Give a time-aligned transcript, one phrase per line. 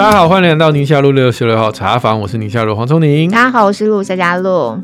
[0.00, 3.30] 大家好，欢迎来到宁夏路六十六号茶房，我是宁夏路黄聪宁。
[3.30, 4.74] 大家好，我是陆夏嘉璐。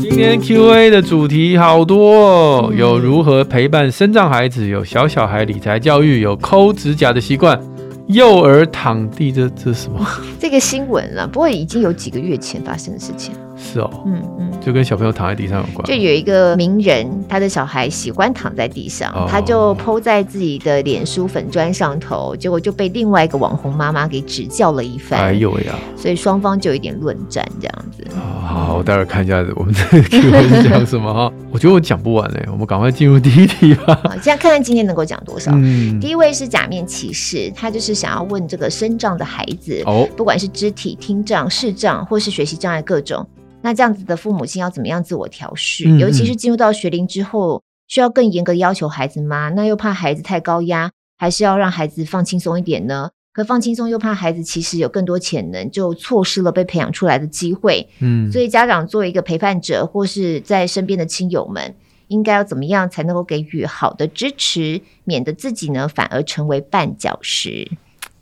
[0.00, 7.60] 今天 Q&A 的主题好多哦，有如何陪伴生障孩子，有小小孩理财教育，有抠指甲的习惯。
[8.06, 10.00] 幼儿躺地，这这是什么？
[10.40, 13.34] 这个新闻了，不过已经有几个月前发生的事情。
[13.56, 15.86] 是哦，嗯嗯，就跟小朋友躺在地上有关。
[15.86, 25.18] 就有一个名人，他的小孩喜欢躺在地上，哦、他就 po 在自己的脸书粉砖上头，结果就被另外一个网红妈妈给指教了一番。
[25.20, 25.74] 哎呦呀！
[25.96, 28.04] 所以双方就有一点论战这样子。
[28.14, 31.32] 好，好，我待会儿看一下我们这个 Q&A 是讲什么哈。
[31.50, 33.98] 我觉得我讲不完哎，我们赶快进入第一题吧。
[34.04, 35.50] 好，这样看看今天能够讲多少。
[35.54, 43.26] 嗯，第一位是假面骑士，他就是想要问这个身障的孩子，哦，不管是肢体、听障、视障或是学习障碍各种。
[43.62, 45.88] 那这样子的父母亲要怎么样自我调试？
[45.88, 49.48] 嗯嗯，尤其是进入到学龄之后，需要更严格要求孩子吗？
[49.50, 53.10] 那又怕孩子太高压，还是要让孩子放轻松一点呢？
[53.32, 57.86] 可放轻松又怕孩子其实有更多潜能，就错失了被培养出来的机会。
[57.98, 61.74] 嗯，所以家长作为一个陪伴者，或是在身边的亲友们，
[62.08, 67.70] 应该要怎么样才能够给予好的支持，免得自己呢反而成为绊脚石？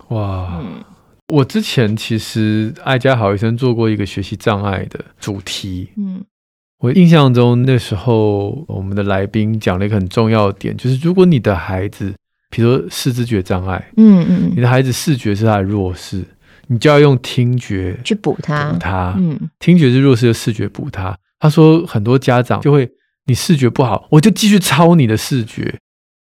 [0.08, 0.83] 哇，嗯。
[1.33, 6.22] 我之前其实爱家好医生做过一个学习障碍的主题，嗯，
[6.80, 12.14] 我印象中那时候我们的来宾讲了一个很重要的点，就是如果你的孩子，
[12.50, 16.22] 比如说视知觉障碍，嗯嗯，你的孩子视觉是他的弱势，
[16.67, 21.17] 你就要用听觉去补他，补他，嗯，听觉是弱势，的视觉补他。
[21.41, 22.89] 他说很多家长就会，
[23.27, 25.75] 你视觉不好，我就继续抄你的视觉。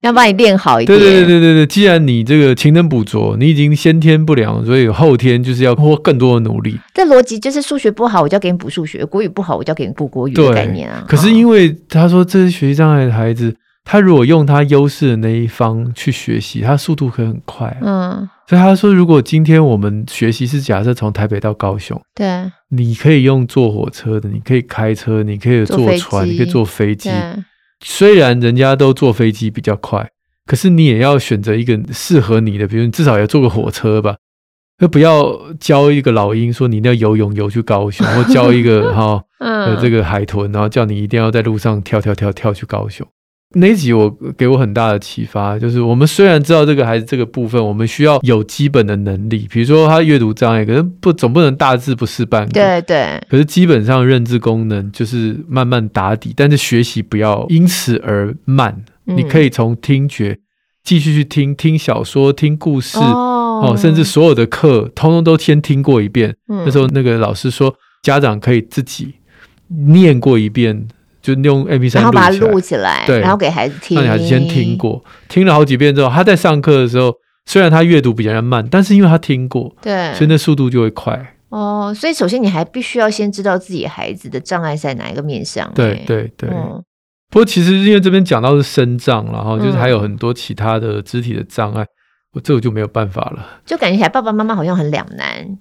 [0.02, 0.98] 要帮你练好一点。
[0.98, 6.80] 对对对对对，既然你这个勤能补拙，你已经先天不良，所以后天就是要花更多的努力。
[6.94, 11.04] 这逻辑就是数学不好，我就要给你补数学；国语不好，我就要给你补国语的概念啊。
[11.08, 17.76] 可是因为他说这些学习障碍的孩子，他如果用他优势的那一方去学习，他速度可以很快。
[17.82, 27.10] 嗯，所以他说，如果今天我们学习是假设从台北到高雄，对，你可以用坐火车的，你可以开车，你可以坐船，你可以坐飞机。
[27.84, 30.12] 虽然人家都坐飞机比较快，
[30.46, 34.18] 可是你也要选择一个适合你的，比如你至少要坐个火车吧，
[34.80, 43.08] 那不要教一个老鹰说你一定要游泳游去高雄， 或教一个哈、哦、呃这个海豚，然后叫你一定要在路上跳跳跳跳去高雄。
[43.56, 52.52] 那一集我给我很大的启发，就是我们虽然知道这个孩子这个部分，我们需要有基本的能力，比如说他阅读障碍，可是不总不能大字不识半个。
[52.52, 53.20] 对对。
[53.28, 58.84] 可是基本上认知功能就是慢慢打底，但是学习不要因此而慢。
[59.08, 60.38] 嗯、你可以从听觉
[60.84, 66.36] 继续去听听小说、听故事哦，哦，甚至所有的课通通都先听过一遍。
[66.50, 67.74] 嗯、那时候那个老师说，
[68.04, 69.16] 家长可以自己
[69.88, 70.88] 念过一遍。
[71.36, 73.98] 就用 M P 三然后把它录起来，对，然后给孩子听。
[73.98, 77.14] 让孩子先听过，听了好几遍之后，他在上课的时候，
[77.46, 81.36] 虽然他阅读比较慢，但是因为他听过，对，所以那速度就会快。
[81.50, 85.72] 哦，所以首先你还必须要先知道自己孩子的障碍在哪一个面向。
[85.74, 86.50] 对对对。
[86.52, 86.84] 嗯、
[87.32, 91.84] 不过其实因为这边讲到是身障，然后就是还有很多其他的肢体的障碍，
[92.34, 93.62] 我、嗯、这个就没有办法了。
[93.66, 95.58] 就感觉起来爸爸妈妈好像很两难。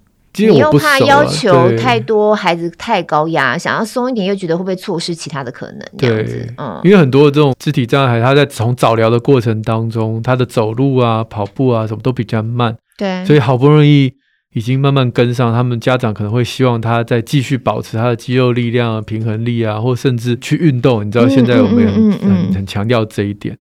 [0.47, 5.81] 你又怕要求太多，孩子太高压，想要松一点，又觉得会不会错失其他的可能？
[5.99, 14.13] 这样子，嗯，因为很多的这种肢体障碍，他在从早疗的过程当中，他的走路啊、跑步啊什么都比较慢，对，所以好不容易
[14.55, 21.07] 已经慢慢跟上，他们家长可能会希望他再继续保持他的肌肉力量啊、平衡力啊，或甚至去运动。
[21.07, 23.57] 你知道现在我们很很很强调这一点。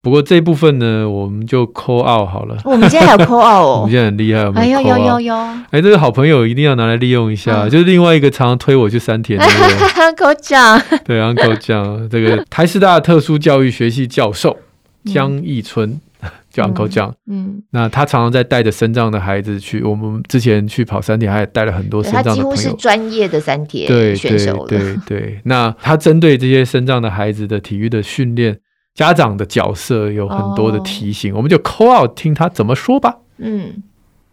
[0.00, 2.56] 不过这一部分呢，我们就 call out 好了。
[2.64, 4.86] 我们今天还有 call out 哦，我们现在很厉害，我们 call out。
[4.86, 5.34] 有有有有。
[5.70, 10.80] 哎，这个好朋友一定要拿来利用一下，嗯、就是另外一个常常推我去山田的 Uncle John。
[11.04, 14.56] 对，Uncle John，这个台师大特殊教育学系教授
[15.12, 17.12] 江义春，嗯、叫 Uncle John。
[17.28, 22.50] 嗯，那他常常在带着身障的孩子去，我们之前去跑山田，还带了很多身障的朋友。
[22.50, 28.60] 他几乎是专业的山田选手对对对对，那他针对这些身障的孩子的体育的训练。
[28.98, 33.16] 家长的角色有很多的提醒，哦、我们就 call out 听他怎么说吧。
[33.36, 33.80] 嗯，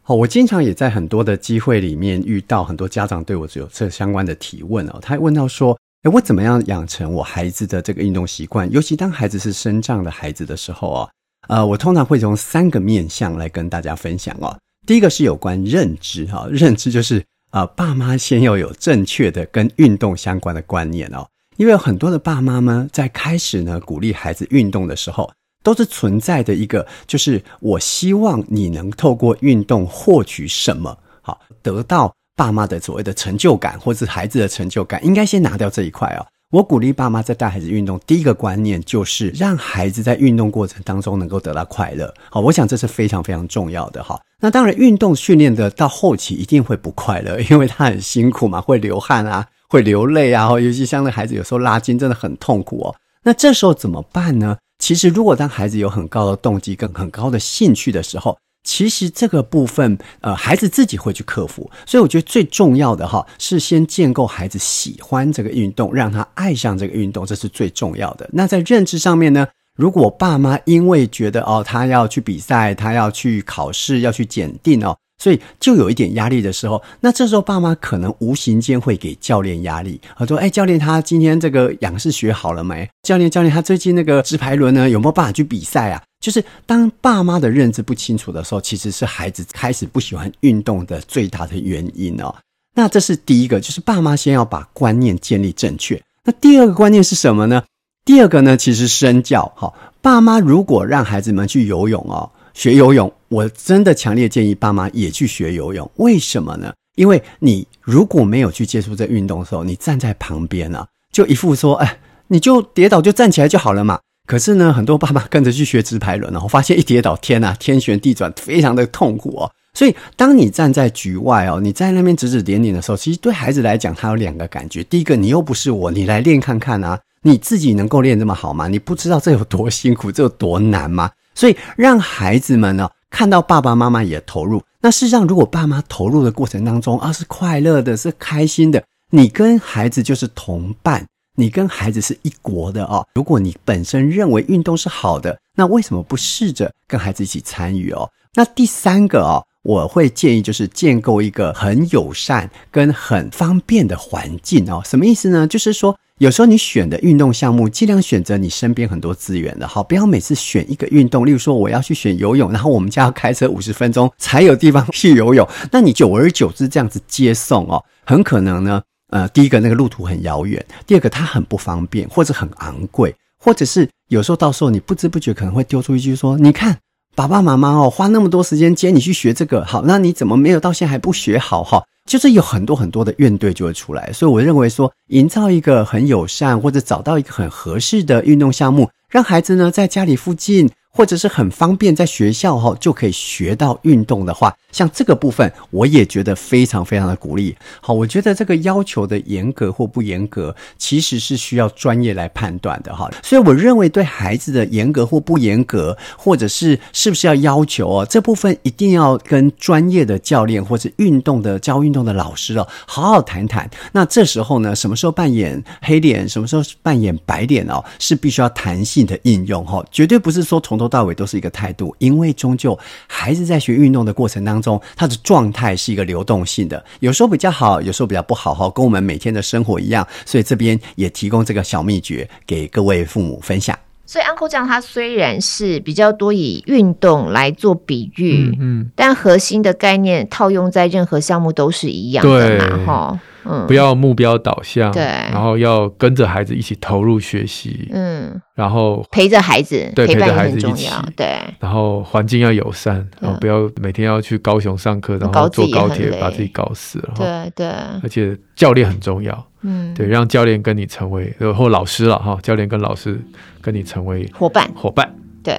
[0.02, 4.98] 好，我经常也在很多的机会里面遇到很多家长对我有这相关的提问哦。
[5.04, 8.68] 他问到说：“诶，我怎么样养成我孩子的这个运动习惯？
[8.72, 11.10] 尤其当孩子是生长的孩子的时候啊，
[11.48, 14.58] 呃，我通常会从三个面向来跟大家分享哦。
[14.88, 17.20] 第一个是有关认知哈，认知就是
[17.52, 25.32] 啊、呃，爸妈先要有正确的跟运动相关的观念哦。”因为很多的爸妈们在开始呢鼓励孩子运动的时候，
[25.64, 36.26] 都是存在的一个，就是我希望你能透过运动获取什么，好，得到爸妈的所谓的成就感，或是孩子的成就感，应该先拿掉这一块哦。
[36.52, 42.14] 我鼓励爸妈在带孩子运动，第一个观念就是让孩子在运动过程当中能够得到快乐。
[42.30, 44.20] 好，我想这是非常非常重要的哈。
[44.40, 52.96] 那当然，运动训练的到后期一定会不快乐，因为他很辛苦嘛，会流汗啊，会流泪啊，尤其像那孩子有时候拉筋真的很痛苦哦。
[53.24, 54.58] 那这时候怎么办呢？
[54.78, 61.70] 其实，如果当孩子有很高的动机跟很高的兴趣的时候，其实这个部分，呃，孩子自己会去克服。
[61.86, 68.30] 所以，我觉得最重要的哈，是先建构孩子喜欢这个运动，让他爱上这个运动，这是最重要的。
[68.34, 74.98] 那在认知上面呢，如果爸妈因为觉得哦，他要去比赛，他要去考试，要去检定哦。
[75.18, 82.88] 所以就有一点压力的时候，那这时候爸妈可能无形间会给教练压力，他说：“哎，教练，他今天这个仰式学好了没？
[83.04, 92.34] 教练，教练，他最近那个直排轮呢，有没有办法去比赛啊？”就是当爸妈的认知不清楚的时候，其实是孩子开始不喜欢运动的最大的原因哦。
[92.74, 96.02] 那这是第一个，就是爸妈先要把观念建立正确。
[96.24, 97.64] 那第二个观念是什么呢？
[98.04, 99.52] 第二个呢，其实身教。
[99.56, 102.30] 好，爸妈如果让孩子们去游泳哦。
[102.56, 105.88] 学游泳，我真的强烈建议爸妈也去学游泳。
[105.98, 106.74] 为什么呢？
[106.96, 112.00] 因为你如果没有去接触这运动的时候，你站在旁边啊，就一副说，哎，
[112.30, 114.00] 你就跌倒就站起来就好了嘛。
[114.26, 119.52] 可是呢，很多爸妈跟着去学直排轮，然后发现一跌倒，天呐，天旋地转，非常的痛苦哦。
[119.74, 124.82] 所以，当你站在局外哦，你在那边指指点点的时候，其实对孩子来讲，他有两个感觉。
[124.86, 128.70] 第一个，你又不是我，你来练看看啊，你自己能够练这么好吗？
[128.70, 131.12] 你不知道这有多辛苦，这有多难吗？
[131.36, 141.06] 所以让孩子们呢看到爸爸妈妈也投入，那事实上如果爸妈投入的过程当中啊是快乐的，是开心的，你跟孩子就是同伴，
[141.36, 143.06] 你跟孩子是一国的哦。
[143.14, 148.10] 如果你本身认为运动是好的，那为什么不试着跟孩子一起参与哦？
[148.34, 154.82] 那第三个哦，我会建议就是建构一个很友善跟很方便的环境哦。
[154.86, 155.46] 什么意思呢？
[155.46, 155.98] 就是说。
[156.20, 161.26] 有时候你选的运动项目，尽量选择你身边很多资源的，好，不要每次选一个运动。
[161.26, 176.78] 例如说，我要去选游泳，然后我们家要开车五十分钟才有地方去游泳，那你久而久之这样子接送哦，很可能呢，呃，第一个那个路途很遥远，第二个它很不方便，或者很昂贵，或者是有时候到时候你不知不觉可能会丢出一句说：“你看，
[177.14, 181.84] 爸爸妈妈哦，花那么多时间接你去学这个，好，那你怎么没有到现在还不学好？”哈。
[182.06, 190.70] 就是有很多很多的怨队就会出来，所以我认为说，营造一个很友善或者找到一个很合适的运动项目，让孩子呢在家里附近。
[190.96, 197.54] 或者是很方便，在学校哈就可以学到运动的话，像这个部分，我也觉得非常非常的鼓励。
[197.82, 203.12] 好，我觉得这个要求的严格或不严格，其实是需要专业来判断的哈。
[203.22, 213.70] 所以我认为对孩子的严格或不严格，或者是是不是要要求哦，这部分一定要跟专业的教练或者运动的教运动的老师哦，好好谈谈。
[213.92, 220.85] 那这时候呢，什么时候扮演黑脸，什么时候扮演白脸哦，是必须要弹性的应用哈，绝对不是说从头。
[220.88, 222.78] 到尾都是一个态度，因为终究
[223.08, 230.06] 孩子在学运动的过程当中，他的状态是一个流动性的，有时候比较好，有时候比较不好，哈，跟我们每天的生活一样。
[230.26, 233.78] 所以这边也提供这个小秘诀给各位父母分享。
[234.08, 243.20] 所以 Uncle 酱他虽然是比较多以运动来做比喻，嗯，嗯，但核心的概念套用在任何项目都是一样的嘛，哈。
[243.46, 257.68] 嗯，不要目标导向，对，然后要跟着孩子一起投入学习，嗯，然后陪着孩子，对，陪着孩子一起，对，然后环境要友善，然后不要每天要去高雄上课，然后坐高铁把自己搞死了，对对，
[258.02, 263.20] 而且教练很重要，嗯，对，让教练跟你成为或老师了哈，教练跟老师
[263.62, 265.56] 跟你成为伙伴，伙伴，对，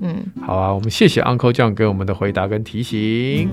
[0.00, 3.48] 嗯，好啊，我们谢谢 Uncle 酱给我们的回答跟提醒。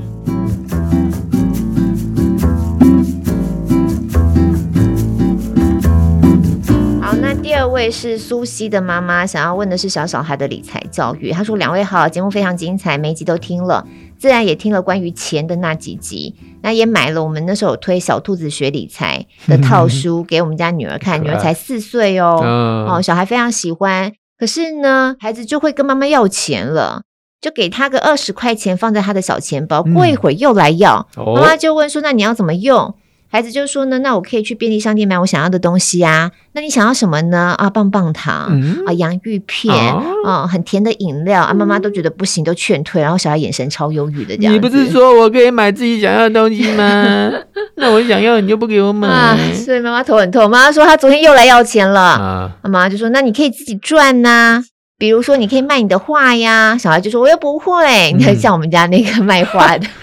[7.49, 11.31] 第二位是苏西的妈妈，想要问的是小小孩的理财教育。
[11.31, 13.87] 她说：“两位好，节目非常精彩，每一集都听了，
[14.19, 24.13] 自然也听了关于钱的那几集，那也买了我们那时候有推小兔子学理财的套书给我们家女儿看，女儿才四岁哦，哦，小孩非常喜欢。
[24.37, 27.01] 可是呢，孩子就会跟妈妈要钱了，
[27.41, 32.93] 就给他个二十块钱放在他的小钱包，过一会儿又来要，妈妈就问说：那你要怎么用？”
[33.31, 36.31] 孩子就说呢，那我可以去便利商店买我想要的东西啊。
[36.53, 37.53] 那你想要什么呢？
[37.59, 41.53] 啊，棒棒糖、嗯、啊，洋芋片啊、哦，很甜的饮料啊。
[41.53, 42.99] 妈妈都觉得不行，都劝退。
[43.01, 44.53] 然后小孩眼神超忧郁的这样。
[44.53, 47.31] 你不是说我可以买自己想要的东西吗？
[47.77, 49.07] 那我想要，你就不给我买。
[49.07, 50.49] 啊、所以妈妈头很痛。
[50.49, 52.01] 妈妈说她昨天又来要钱了。
[52.01, 54.63] 啊，妈妈就说那你可以自己赚呐、啊，
[54.97, 56.75] 比如说你可以卖你的画呀。
[56.75, 58.11] 小孩就说我又不会。
[58.13, 59.87] 你看 像我们家那个卖画的。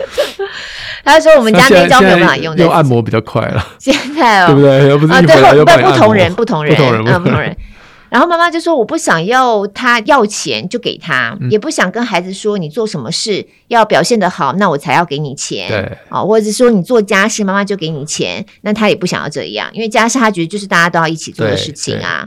[1.06, 3.66] 他说我们家那招没有办法用，用按摩比较快了。
[3.78, 4.96] 现在哦，对不对？
[4.98, 7.56] 不是啊，对，不不同人，不同人，不同人，不同人。
[8.08, 15.68] 然后妈妈就说：“我不想要他要钱就给他，嗯、也不想跟孩子说你做什么事要表现得好，那我才要给你钱。
[15.68, 22.26] 对，啊，或者是说你做家事，妈妈就给你钱，那他也不想要这样，因为家事他觉得就是大家都要一起做的事情啊。”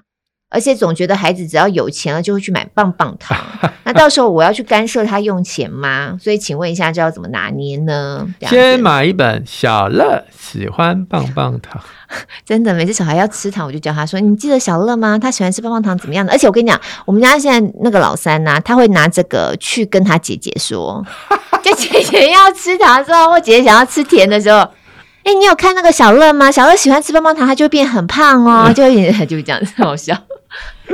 [0.51, 3.37] 而且总觉得孩子只要有钱了就会去买棒棒糖，
[3.85, 6.17] 那到时候我要去干涉他用钱吗？
[6.19, 8.27] 所以请问一下，这要怎么拿捏呢？
[8.47, 11.79] 先买一本小乐喜欢棒棒糖，
[12.43, 15.19] 真的，每次小孩要吃糖，我就教他说：“你记得小乐吗？
[15.19, 21.05] 他喜欢吃棒棒糖，怎么样的？”而且我跟你讲，我们家现在那个老三呢、啊，他会拿这个去跟他姐姐说，
[21.63, 24.67] 就姐姐要吃糖的时候，或姐姐想要吃甜的时候。
[25.21, 26.49] 哎，你有看那个小乐吗？
[26.49, 30.15] 小乐喜欢吃棒棒糖，他就会变很胖哦，就会就会这样子，好笑。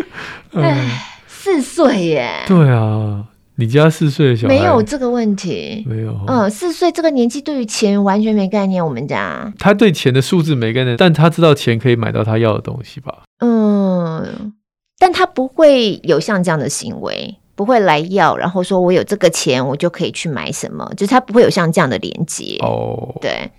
[0.53, 0.87] 哎，
[1.27, 2.29] 四岁耶！
[2.47, 3.25] 对啊，
[3.55, 6.17] 你家四岁的小孩没有这个问题，没有。
[6.27, 8.83] 嗯，四岁这个年纪对于钱完全没概念。
[8.83, 13.23] 我们家他对钱的数字没概念，但他知道钱可以买到他要的东西吧？
[13.39, 14.53] 嗯，
[14.97, 22.57] 但他不会有像这样的行为，不会来要，然后说我有这个钱，我就可以去买什么，就是他不会有像这样的连接。
[22.59, 23.51] 哦，对。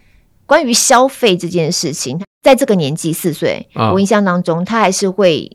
[0.46, 5.50] 关于消费这件事情，在这个年纪四岁，啊、我印象当中，他还是会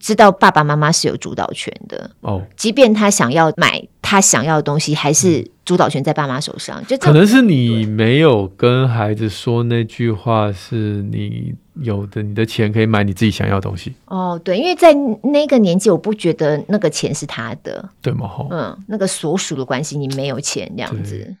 [0.00, 2.10] 知道爸爸妈妈是有主导权的。
[2.20, 6.84] 哦，即便他想要买他想要的东西，还是主导权在爸妈手上。
[6.86, 13.94] 就可能是你没有跟孩子说那句话，是你有的，你的钱可以买你自己想要的东西。
[14.06, 18.30] 哦，对，因为在那个年纪，我不觉得那个钱是他的，对吗？
[18.50, 21.34] 嗯，那个所属的关系，你没有钱这样子。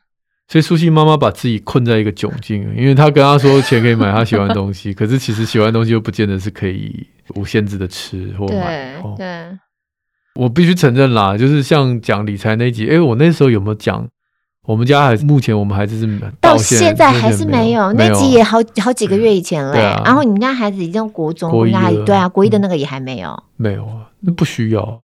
[0.48, 9.00] 所以苏西妈妈把自己困在一个窘境，因为她跟她说钱可以买她喜欢的东西， 可是其实喜欢的东西又不见得是可以无限制的吃或买。
[9.00, 9.58] 对，对哦、
[10.34, 14.06] 我必须承认啦，就是像讲理财那一集，哎，我那时候有没有讲？
[14.66, 19.78] 我们家还是目前我们孩子是到现在还是没有，那集也好好几个月以前了。
[19.78, 21.72] 啊、然后你们家孩子已经国中，国一
[22.06, 25.02] 对啊，国一的那个也还没有，没有啊，那不需要。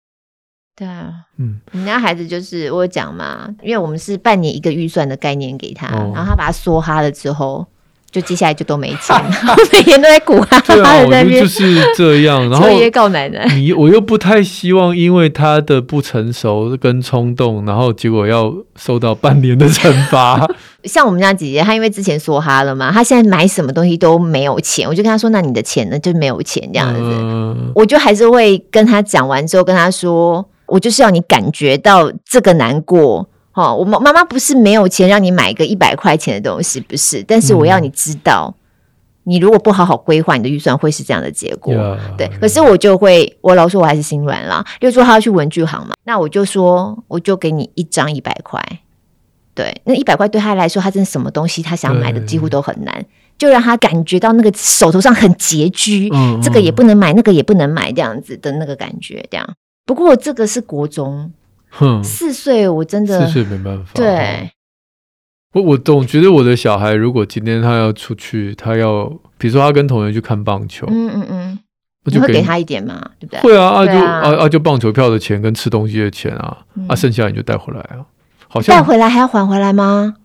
[0.78, 7.66] 对啊，嗯，我们家孩子就是我讲嘛，因为我们是半年一个预算的概念给他，哦、然后他把它梭哈了之后，
[8.12, 9.16] 就接下来就都没钱，
[9.72, 20.48] 每天都在鼓哈哈的在那边，就是这样，然后爷爷告奶奶，你我又不太希望因为他的不成熟跟冲动，然后结果要受到半年的惩罚。
[20.84, 25.98] 像我们家姐姐，她因为之前梭哈了嘛，她现在买什么东西都没有钱，我就跟她说：“那你的钱呢？
[25.98, 27.00] 就没有钱这样子。
[27.02, 30.48] 嗯”我就还是会跟她讲完之后，跟她说。
[30.68, 33.74] 我就是要你感觉到这个难过，哈！
[33.74, 38.60] 我妈妈妈不是没有钱让你买个一百块钱的东西，不是，但是我要你知道，嗯、
[39.24, 41.74] 你如果不好好规划你的预算，会是这样的结果。
[41.74, 44.64] Yeah, 对，可是我就会，我老说我还是心软啦。
[44.80, 48.62] 例如说他要去文具行嘛，那我就说，我就给你一张一百块。
[49.54, 53.04] 对，那一百块对他来说，他真的什么东西他想买的几乎都很难，
[53.36, 59.48] 就让他感觉到那个手头上很拮据，嗯嗯这个也不能买，那个也不能买，这样子的那个感觉，这样。
[59.88, 61.32] 不过这个是国中，
[61.70, 63.92] 哼，四岁我真的四岁没办法。
[63.94, 64.50] 对，
[65.54, 71.58] 我我总觉得我的小孩，如果今天他要出去，他要比如说他跟同学去看棒球，嗯嗯嗯，
[72.04, 73.40] 我就会给他一点嘛，对不对？
[73.40, 78.04] 会啊，啊就啊啊就棒球票的钱跟吃东西的钱啊，啊剩下你就带回来啊，
[78.46, 80.16] 好像带回来还要还回来吗？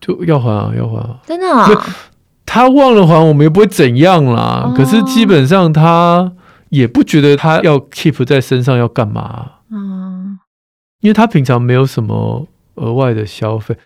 [0.00, 1.68] 就要还啊，要还啊，真的啊？
[2.46, 4.72] 他忘了还，我们也不会怎样啦。
[4.76, 6.30] 可是基本上他。
[6.72, 9.50] 也不觉得他要 keep 在身上要干嘛？
[9.70, 10.38] 嗯，
[11.00, 13.76] 因为他平常没有什么额外的消费。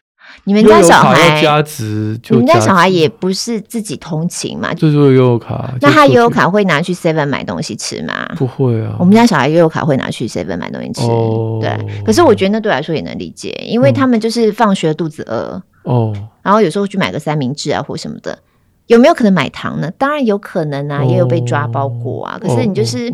[0.45, 4.73] 你们家小孩要加值，你们家小孩也不是自己通勤嘛？
[4.73, 5.75] 就是悠游卡。
[5.81, 8.25] 那他悠游卡会拿去 Seven 买东西吃吗？
[8.37, 8.95] 不会啊。
[9.01, 11.03] 我们家小孩悠游卡会拿去 Seven 买东西吃。
[11.03, 11.77] 哦，对。
[12.05, 16.13] 可是我觉得那对我来说也能理解，因为他们就是放学肚子饿哦，
[16.43, 18.39] 然后有时候去买个三明治啊或什么的。
[18.87, 19.91] 有没有可能买糖呢？
[19.99, 22.39] 当然有可能啊，也有被抓包过啊。
[22.41, 23.13] 可是你就是，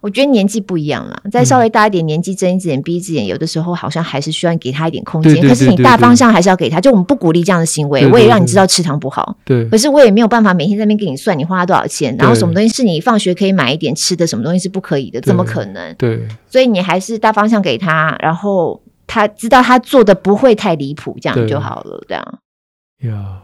[0.00, 5.40] 我觉得年纪不一样了，再稍微大一点，年纪睁一只眼闭一只眼，有的时候好像还是需要给他一点空间。
[5.46, 8.06] 可是你大方向还是要给他，就我们不鼓励这样的行为。
[8.10, 9.36] 我也让你知道吃糖不好。
[9.44, 9.64] 对。
[9.68, 15.94] 可是我也没有办法每天在那边给你算你花了多少钱，然后什么东西是你放学可以买一点吃的，什么东西是不可以的，怎么可能？
[15.94, 16.20] 对。
[16.50, 22.04] 所以你还是大方向给他，然后他知道他做的不会太离谱，这样就好了。
[22.08, 22.38] 这样。
[23.04, 23.40] 呀。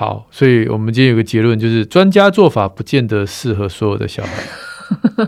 [0.00, 4.32] 好，所以我们今天有个结论，就是专家做法不见得适合所有的小孩，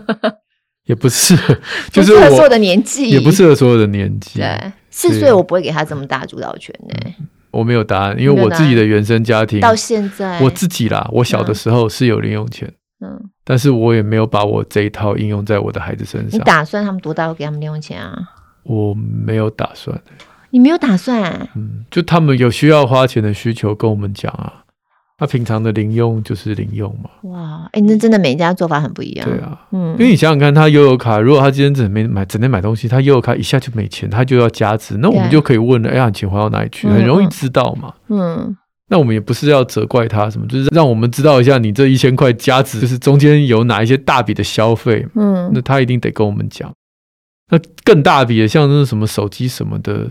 [0.85, 1.55] 也不适合，
[1.91, 4.39] 就是我所有的年纪，也不适合所有的年纪。
[4.39, 7.27] 对，四岁我不会给他这么大主导权呢、欸嗯。
[7.51, 12.67] 我没有答案，因为我自己的原生家庭到现在，我自己啦，我小的时候是有零用钱，
[13.05, 16.39] 嗯，但是我也没有把我这一套应用在我的孩子身上。
[16.39, 18.17] 你打算他们多大会给他们零用钱啊？
[18.63, 20.01] 我没有打算。
[20.49, 21.47] 你没有打算？
[21.55, 24.62] 嗯，就他们有需要花钱的需求跟我们讲啊。
[25.17, 27.09] 他平常的零用就是零用嘛。
[27.29, 29.29] 哇，哎、欸，那真的每一家做法很不一样。
[29.29, 36.87] 对啊，嗯，因为你想想看，他悠游卡，如果他今天整没买，整天买东西，他悠游卡一下就没钱，他就要加值，那我们就可以问了，哎呀，你钱花到哪里去？
[36.87, 37.93] 很容易知道嘛。
[38.09, 38.57] 嗯，
[38.89, 45.07] 那我们也不是要责怪他什么，就是让我们知道一下，你这一千块加值，就是中间有哪一些大笔的消费。
[45.15, 46.71] 嗯，那他一定得跟我们讲。
[47.51, 50.09] 那更大笔的，像那什么手机什么的。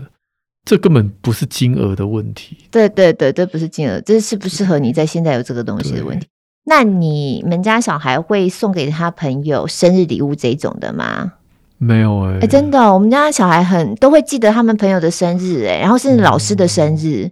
[0.65, 2.57] 这根本不是金额的问题。
[2.71, 6.27] 对对对，这不是金额，这是适不适合你在现在有这个东西的问题。
[6.65, 11.33] 那你们家小孩会送给他朋友生日礼物这种的吗？
[11.77, 17.29] 没有哎、真的，我们家小孩很都会记得他们朋友的生日，哎，然后甚至老师的生日。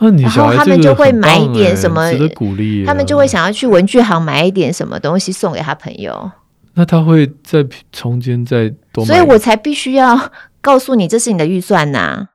[0.00, 2.84] 那、嗯、你小孩然后他们就会买一点什么，鼓励。
[2.84, 6.32] 他们就会想要去文具行买一点什么东西送给他朋友。
[6.74, 12.28] 那他会在中间再多买，所以我才必须要告诉你，这是你的预算呐、啊。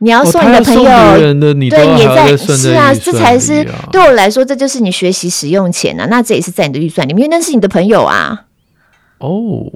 [0.00, 6.06] 你要送你的朋友，哦、的你对，也在是啊，这才是对我来说，这就是你学习使用钱啊。
[6.08, 8.44] 那这也是在你的预算里面，因为那是你的朋友啊。
[9.18, 9.66] 哦，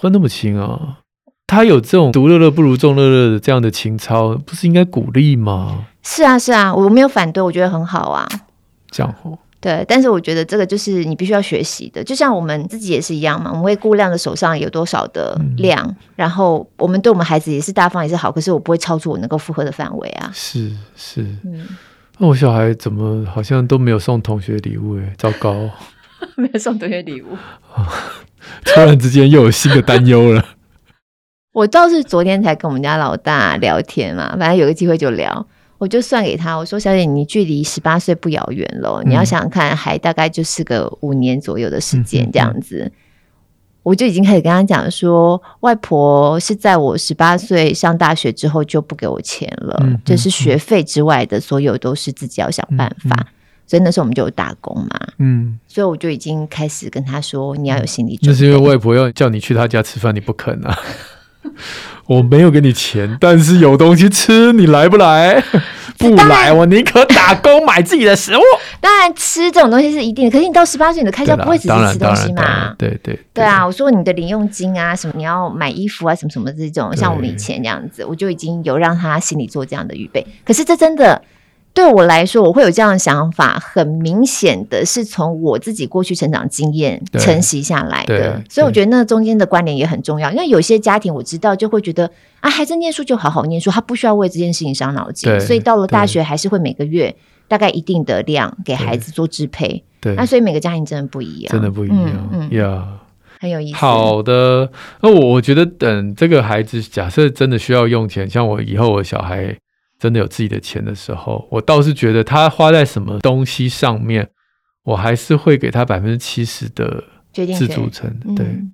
[0.00, 0.98] 分那么清啊？
[1.46, 5.86] 他有这种独乐乐不如众乐乐的这样的情操，不是应该鼓励吗？
[6.02, 8.28] 是啊，是啊，我没有反对，我觉得很好啊。
[8.90, 9.38] 这样好。
[9.58, 13.50] 对，但是我觉得这个就是你必须要学习的，就像我们自己也是一样嘛。
[13.50, 20.30] 我们会估量的手上有多少的量，嗯，然后我们对我们孩子也是大方也是好，可是我不会超出我能够负荷的范围啊。
[20.32, 21.66] 是是，嗯，
[22.18, 24.98] 那我小孩怎么好像都没有送同学礼物？
[24.98, 25.68] 哎，糟糕，
[26.36, 27.36] 没有送同学礼物，
[28.64, 30.44] 突然之间又有新的担忧了。
[31.52, 35.46] 我倒是昨天才跟我们家老大聊天嘛，反正有个机会就聊。
[35.78, 42.84] 我就算给他，我说：“小姐，你距离十八岁不遥远了，嗯，你要想想看，还大概就是个五年左右的时间这样子。
[42.84, 42.92] 嗯嗯嗯”
[43.86, 53.28] 我就已经开始跟他讲说，外婆是在我十八岁上大学之后就不给我钱了，就是学费之外的所有都是自己要想办法。
[53.64, 60.76] 所以那时候我们就有打工嘛，嗯，所以我就已经开始跟他说：“你要有心理准备。”那是因为外婆要叫你去他家吃饭，你不肯啊。
[62.06, 65.42] 我没有给你钱，但是有东西吃，你来不来？
[65.98, 68.40] 不来，我宁可打工买自己的食物。
[68.80, 70.30] 当然，吃这种东西是一定的。
[70.30, 72.74] 可是你到十八岁，你的开销不会只是吃东西嘛？
[72.76, 73.66] 对对对，对啊！
[73.66, 80.24] 我说你的零用金啊，什么你要买衣服啊，什么什么这种，像我们以前这样子，我就已经有让他心里做这样的预备。
[80.44, 81.20] 可是这真的。
[81.76, 90.30] 对我来说，我会有这样的想法，很明显的是从我自己过去成长经验承袭下来的，所以我觉得那中间的关联也很重要。
[90.30, 92.10] 因为有些家庭我知道就会觉得
[92.40, 97.14] 啊，孩子念书就好好念书，他不需要为这件事情伤脑筋，所以到了大学还是会每个月
[97.46, 99.84] 大概一定的量给孩子做支配。
[100.00, 103.38] 对，那所以每个家庭真的不一样，真的不一样，嗯呀，yeah.
[103.38, 103.76] 很有意思。
[103.76, 104.70] 好的，
[105.02, 109.54] 那我我觉得等这个孩子假设真的需要用钱，像我以后我小孩。
[109.98, 114.28] 真的有自己的钱的时候，我倒是觉得他花在什么东西上面，
[114.84, 118.44] 我还是会给他百分之七十的自主权，对。
[118.44, 118.72] 嗯、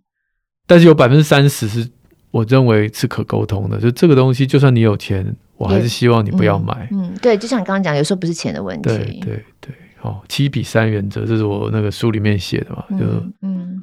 [0.66, 1.88] 但是有百分之三十是
[2.30, 6.88] 我认为是可沟通的，就这个东西，就算你有钱，我还是希望你不要买。
[6.90, 8.88] 嗯，嗯对，就像你刚刚讲，有时候不是钱的问题。
[8.88, 13.04] 对对对，哦，七比三原则，这是我那个书里面写的嘛，就
[13.42, 13.80] 嗯。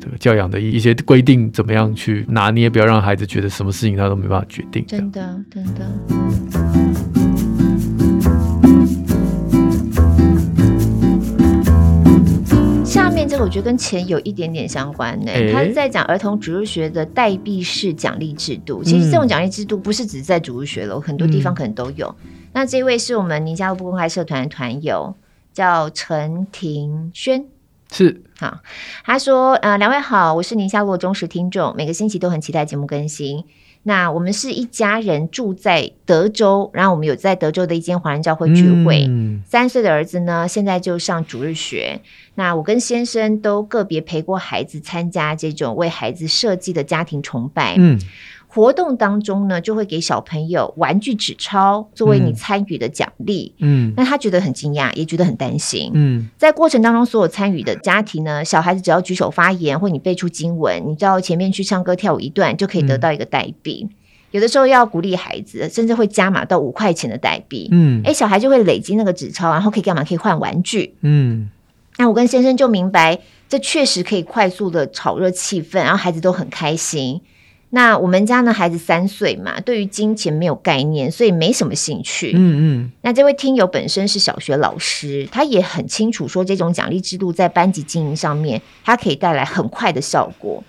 [0.00, 4.84] 这个教养的一些规定怎么样去拿捏，不要让孩子觉得什么事情他都没办法决定。
[4.86, 5.90] 真的，真的。
[12.84, 15.32] 下面这个我觉得跟钱有一点点相关呢。
[15.52, 18.82] 他是在讲儿童主日学的代币式奖励制度。
[18.84, 22.14] 其实这种奖励制度不是只在主日学了，很多地方可能都有。
[22.52, 25.16] 那这位是我们宁夏璐不公开社团的团友，
[25.52, 27.46] 叫陈庭轩。
[27.94, 28.58] 是好，
[29.04, 33.44] 他说：“呃，两位好，我是宁夏璐忠实听众，每个星期都很期待节目更新。
[33.84, 39.06] 那我们是一家人住在德州，然后我们有在德州的一间华人教会聚会。
[39.08, 42.00] 嗯、三岁的儿子呢，现在就上主日学。
[42.34, 47.76] 那我跟先生都个别陪过孩子参加这种为孩子设计的家庭崇拜。
[47.78, 48.00] 嗯。”
[48.54, 53.52] 活动当中呢，就会给小朋友玩具纸钞作为你参与的奖励。
[53.58, 55.90] 嗯，那他觉得很惊讶，也觉得很担心。
[55.92, 63.88] 嗯，在过程当中，所有参与的家庭呢，小孩子只要举手发言，或你背出经文，你到前面去唱歌跳舞一段，就可以得到一个代币。
[63.90, 63.94] 嗯、
[64.30, 67.68] 有的时候要鼓励孩子，甚至会加码到五块钱的代币。
[67.72, 70.04] 嗯，哎，小孩就会累积那个纸钞，然后可以干嘛？
[70.04, 70.94] 可以换玩具。
[71.00, 71.50] 嗯，
[71.98, 77.20] 那我跟先生就明白，这确实可以快速的炒热气氛，然后孩子都很开心。
[77.74, 82.30] 那我们家呢，孩子三岁嘛，对于金钱没有概念，所以没什么兴趣。
[82.32, 82.92] 嗯嗯。
[83.02, 90.62] 那这位听友本身是小学老师，他也很清楚说，这种奖励制度在班级经营上面，它可以带来很快的效果。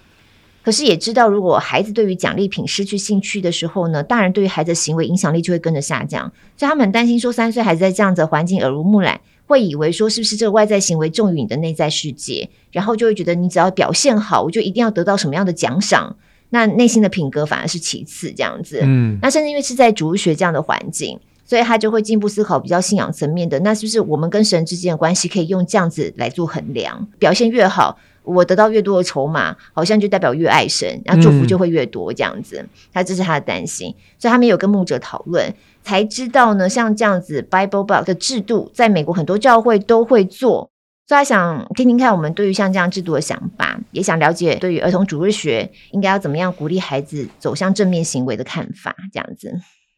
[0.64, 6.32] 可是也知道，如果孩子对于奖励品失去兴趣的时候呢，大人对于孩子的行为影响力就会跟着下降。
[6.58, 16.16] 所以他们很担心，说三岁孩子在这样子的环境耳濡目染，会以为说是不是这个外在行为重于你的内在世界，然后就会觉得你只要表现好，我就一定要得到什么样的奖赏，
[16.56, 18.80] 那内心的品格反而是其次这样子。
[18.82, 28.00] 嗯，那甚至因为是在主日学这样的环境，所以他就会进一步思考比较信仰层面的，那是不是我们跟神之间的关系可以用这样子来做衡量，表现越好。
[28.24, 32.66] 我得到越多的筹码，好像就代表越爱神，然后祝福就会越多这样子。
[32.94, 40.72] 他、嗯、这是他的担心，所以他们有跟牧者讨论，才知道呢，像这样子 Bible Box 的制度，在美国很多教会都会做。
[41.08, 48.96] 所以想听听看我们对于像这样制度的想法，也想了解对于儿童主日学应该要怎么样鼓励孩子走向正面行为的看法。
[49.14, 49.54] 这样子，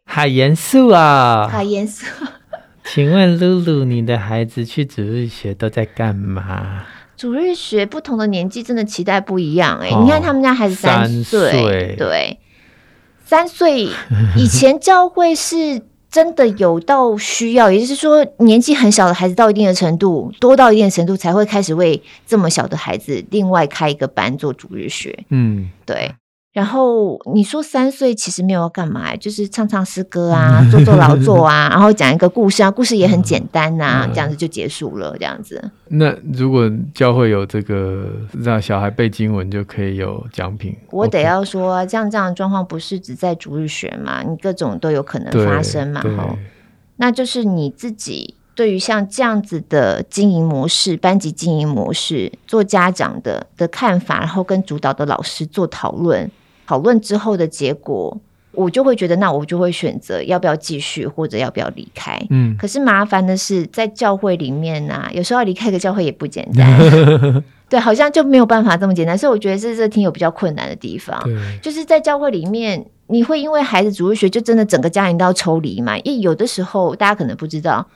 [0.06, 1.48] 好严肃啊！
[1.50, 2.06] 好严肃。
[2.84, 6.84] 请问露露，你的孩子去主日学都在干嘛？
[7.16, 12.40] 主日学不同的年纪真的期待不一样哎、欸，哦、你看他们家孩子三岁，三岁对，
[13.26, 13.90] 三岁
[14.36, 15.82] 以前教会是
[16.18, 26.12] 真的有到需要，也就是说年纪很小的孩子到一定的程度，多到一定的程度才会开始为这么小的孩子另外开一个班做主日学，嗯，对。
[26.58, 35.70] 然后你说三岁其实没有要干嘛，就是唱唱诗歌啊，做做劳 作啊，然后讲一个故事啊，故事也很简单呐、啊，嗯、这样子就结束了，这样子。
[35.90, 38.08] 那如果教会有这个
[38.42, 46.40] 让小孩背经文就可以有奖品，我得要说，像这样的状况不是只在主日学嘛，你各种都有可能发生嘛，吼。
[46.96, 56.32] 那就是你自己对于像这样子的经营模式、班级经营模式，做家长的的看法，然后跟主导的老师做讨论。
[56.68, 58.16] 讨论之后的结果，
[58.52, 62.22] 我就会觉得，那我就会选择要不要继续，或者要不要离开。
[62.30, 66.78] 嗯，可是麻烦的是，在教会里面呢、啊，有时候要离开个教会也不简单。
[67.70, 69.18] 对，好像就没有办法这么简单。
[69.18, 71.18] 所以我觉得这是挺有比较困难的地方。
[71.62, 75.98] 就是在教会里面，你会因为孩子主日学，就真的整个家庭都要抽离嘛？
[76.00, 77.88] 因为有的时候大家可能不知道。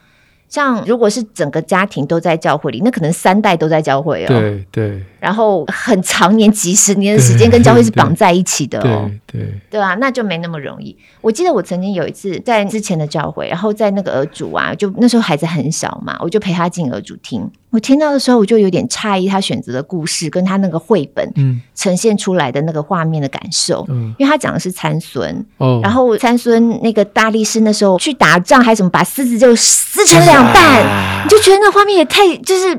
[0.51, 4.27] 像如果是整个家庭都在教会里，那可能三代都在教会哦。
[4.27, 5.03] 对对。
[5.17, 9.09] 然后很长年几十年的时间跟教会是绑在一起的哦。
[9.25, 9.61] 对对。
[9.69, 10.95] 对啊，那就没那么容易。
[11.21, 17.49] 我记得我曾经有一次在之前的教会，然后在那个儿主啊，就那时候孩子很小嘛，我就陪他进儿主听。
[17.71, 21.33] 我听到的时候，我就有点诧异，他选择的故事跟他那个绘本
[21.73, 23.85] 呈现出来的那个画面的感受。
[23.89, 24.13] 嗯。
[24.19, 31.23] 因为他讲的是参孙哦，然后参孙那个大力士那时候去打仗还什么，把狮子就撕成两半。
[31.23, 32.75] 你就觉得那画面也太就是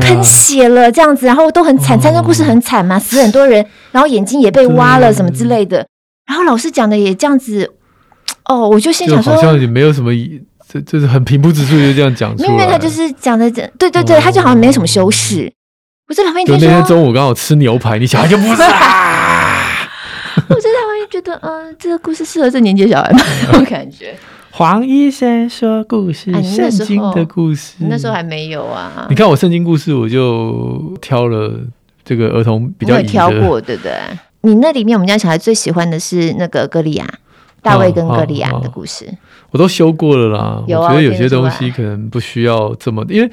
[0.00, 5.86] 喷血了这样子，然后都很惨，参孙故事很惨嘛，死很多人，然后眼睛也被挖了什么之类的。
[6.26, 7.70] 然后老师讲的也这样子，
[8.46, 10.10] 哦，我就心想说，好像也没有什么，
[10.74, 12.48] 这这是很平铺直叙就这样讲出来。
[12.48, 15.52] 因为他就是讲的，对对对，他就好像没什么修饰。
[16.08, 19.70] 我在旁边听说，那天中午刚好吃牛排，你小孩就不是啊。
[20.50, 23.20] 我在旁边觉得，嗯，这个故事适合这年纪小孩吗？
[23.54, 24.12] 我感觉。
[24.50, 29.06] 黄医生说故事，圣经的故事，那时候还没有啊。
[29.08, 31.60] 你看我圣经故事，我就挑了
[32.04, 33.92] 这个儿童比较挑过，对不对？
[34.42, 37.06] 你那里面，我们家小孩最喜欢的是那个歌利亚，
[37.64, 39.08] 大卫跟格里安的故事，
[39.50, 40.62] 我都修过了啦。
[40.68, 43.28] 我觉得有些东西可能不需要这么，因为。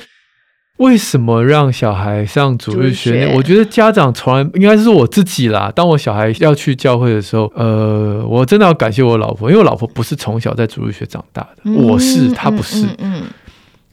[0.77, 5.71] 为什么让小孩上主日学我觉得家长从来应该是我自己啦。
[5.75, 12.83] 当我小孩要去教会的时候，呃，我真的要感谢我老婆，因为我老婆不是从小在主日学长大的，嗯、我是，她不是。
[12.83, 13.23] 嗯，嗯嗯，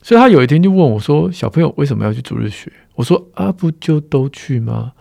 [0.00, 4.92] 所以她有一天就问我说：“小朋友为什么要去主日学？”我说：“啊，不就都去吗？”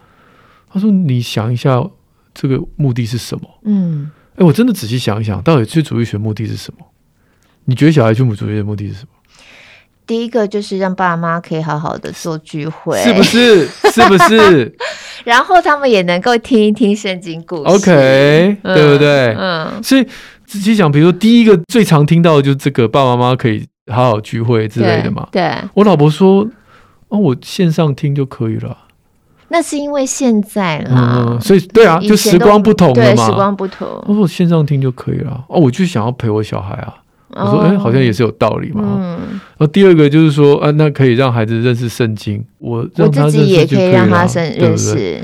[0.70, 1.82] 她说：“你想一下，
[2.34, 6.86] 这个目的是什么？”嗯，哎，我真的仔细想一想，到底去主日学目的是什么？
[7.66, 9.10] 你觉得小孩去母主日学的目的是什么？
[10.06, 13.68] 第一个就是让爸妈可以好好的做聚会，是不是？
[13.92, 14.74] 是不是？
[15.26, 19.36] 然后他们也能够听一听圣经故事，OK，、嗯、对不对？
[19.38, 20.08] 嗯，所以
[20.46, 25.28] 仔细想，比如说第一个最常听到的就是这个爸爸妈妈可以好好聚会之类的嘛。
[25.32, 26.48] 对，对我老婆说，
[27.10, 28.78] 哦，我线上听就可以了。
[29.50, 33.88] 那是因为现在啦，嗯，所以对啊，就时光不同了嘛，时光不同。
[34.06, 35.46] 我说我线上听就可以了。
[35.48, 36.94] 哦，我就想要陪我小孩啊。
[37.30, 38.84] 我说，哎、欸，好像也是有道理嘛。
[38.84, 39.18] 嗯。
[39.30, 42.44] 然后第二个就是说，啊，那可以让孩子认识圣经。
[42.58, 44.26] 我让他自己也可以让他
[44.58, 45.22] 认识。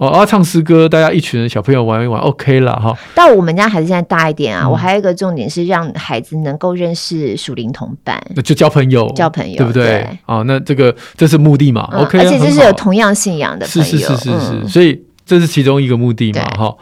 [0.00, 2.96] 哦，啊，唱诗歌，大家一群人小朋友玩一玩，OK 了哈。
[3.14, 9.82] 但我们家孩子现在大一点啊，嗯、我还有一个重点是让孩子能够认识属灵同伴，那就交朋友，交朋友，对不对？
[9.84, 16.74] 对啊，那这个这是目的嘛、嗯、？OK，而且这是有同样信仰的朋友，是是是是是，嗯、所以这是其中一个目的嘛，哈。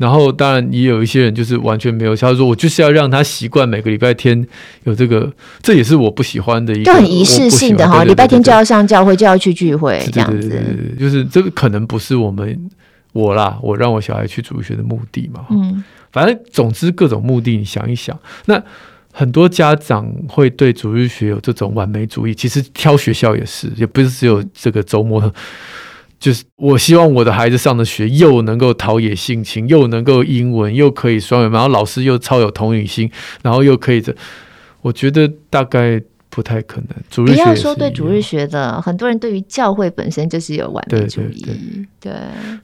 [0.00, 4.46] 然后，当然也有一些人就是完全没有，他说我就是要让他习惯每个礼拜天
[4.84, 12.70] 有这个，这也是我不喜欢的一个，就很仪式性的哈，礼拜天就要上教会，就要去聚会，这样子，就是这个可能不是我们
[13.12, 15.44] 我啦，我让我小孩去主日学的目的嘛。
[15.50, 18.18] 嗯，反正总之各种目的，你想一想。
[18.46, 18.58] 那
[19.12, 25.30] 很多家长会对主日学有这种完美主义，其实挑学校也是，也不是只有这个周末。
[26.20, 33.10] 就是我希望我的孩子上的学又能够陶冶性情，又能够英文，又可以双语，然后老师又超有同理心，
[33.42, 34.14] 然后又可以这，
[34.82, 36.00] 我觉得大概。
[36.32, 36.90] 不太可能。
[37.10, 41.42] 主日学不要说对主日学的，很多人对于教会本身就是有完美主义。
[41.42, 41.54] 对，对，
[41.98, 42.12] 对，对，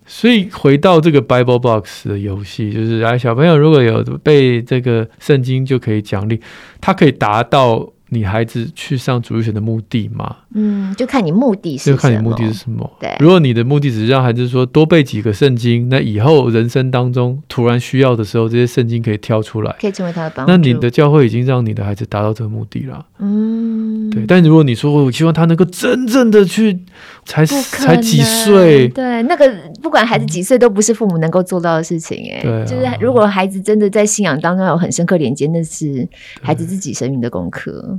[0.06, 6.40] 所以回到这个 Bible Box 的游戏，就是哎，小朋友如果有背这个圣经，就可以奖励，
[6.80, 7.92] 他可以达到。
[8.10, 10.36] 你孩子去上主日学的目的吗？
[10.54, 11.96] 嗯，就看你目的是什么。
[11.96, 12.90] 就看你目的是什么。
[13.00, 20.52] 对，如果你的目的只是让孩子说多背几个圣经，那以后人生当中突然需要的时候，这些圣经可以挑出来，可以成为他的帮助。
[20.52, 23.04] 那你的教会已经让你的孩子达到这个目的了。
[23.18, 24.24] 嗯，对。
[24.26, 26.78] 但如果你说我希望他能够真正的去，
[27.24, 28.88] 才才几岁？
[28.88, 32.18] 对，那个不管孩子几岁，都不是父母能够做到的事情。
[32.32, 36.08] 哎，对，就是如果孩子真的在信仰当中有很深刻连接，那是
[36.40, 37.98] 孩子自己生命的功课。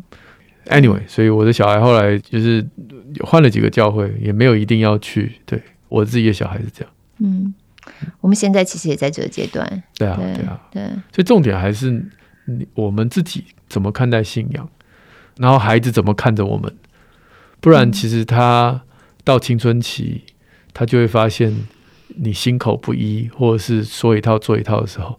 [0.68, 2.66] Anyway，所以我的小孩后来就是
[3.22, 5.32] 换了几个教会，也没有一定要去。
[5.46, 6.94] 对，我自己的小孩是这样。
[7.20, 7.54] 嗯，
[8.20, 9.84] 我们现在其实也在这个阶段。
[9.98, 10.84] 对啊，对啊，对。
[11.14, 12.04] 所以重点还是
[12.74, 14.70] 我们自己怎么看待信仰，
[15.38, 16.74] 然后孩子怎么看着我们。
[17.60, 18.82] 不然，其实他
[19.24, 20.22] 到青春期，
[20.74, 21.56] 他就会发现
[22.16, 25.18] 你心口不一，或者是说一套做一套的时候，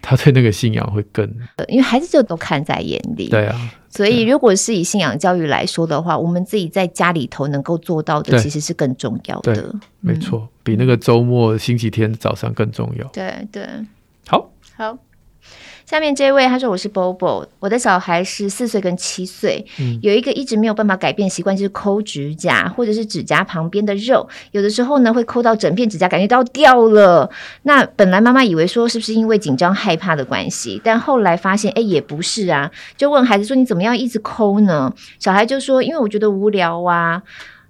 [0.00, 1.24] 他对那个信仰会更……
[1.68, 3.28] 因为孩子就都看在眼里。
[3.28, 3.72] 对啊。
[3.90, 9.54] 所以，如果是以信仰教育来说的话，我们自己在家里头能够做到的，其实是更重要的。
[9.54, 9.64] 对，
[10.00, 13.06] 没错，比那个周末、星期天早上更重要。
[13.12, 13.64] 对对，
[14.26, 14.98] 好，好。
[15.86, 27.30] 下面这位他说，我是 Bobo，我的小孩是四岁跟七岁，嗯，有一个一直没有办法改变习惯，就是抠指甲或者是指甲旁边的肉，有的时候呢会抠到整片指甲，感觉到掉了。
[27.64, 34.90] 那本来妈妈以为说是不是因为紧张害怕的关系，但后来发现哎也不是啊，就问孩子说，你怎么样一直抠呢？
[35.18, 37.22] 小孩就说因为我觉得无聊啊。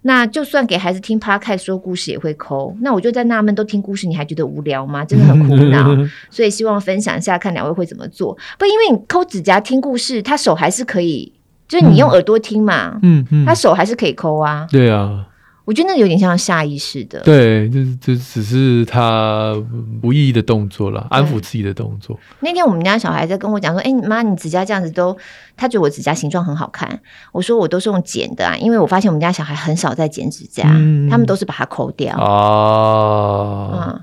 [0.07, 5.03] 那就算给孩子听 Podcast 说故事也会抠，那我就在纳闷，都听故事你还觉得无聊吗？
[5.03, 5.89] 真的很苦恼，
[6.31, 8.37] 所以希望分享一下，看两位会怎么做。
[8.59, 11.33] 不，因为你抠指甲听故事，他手还是可以，
[11.67, 15.27] 就是你用耳朵听嘛，嗯嗯，他手还是可以抠啊，对啊。
[15.65, 19.55] 我觉得那有点像下意识的，对，就是就只是他
[20.03, 22.19] 无意义的动作了，安抚自己的动作。
[22.41, 25.17] 那天我们家小孩在跟我讲说：“哎、欸，妈，你指甲这样子都……
[25.57, 27.01] 他觉得我指甲形状很好看。”
[27.33, 34.01] 我说：“我都是用剪的啊，因为我发现我们家小孩很少在剪指甲，嗯、他们都是把它抠掉。”哦，嗯，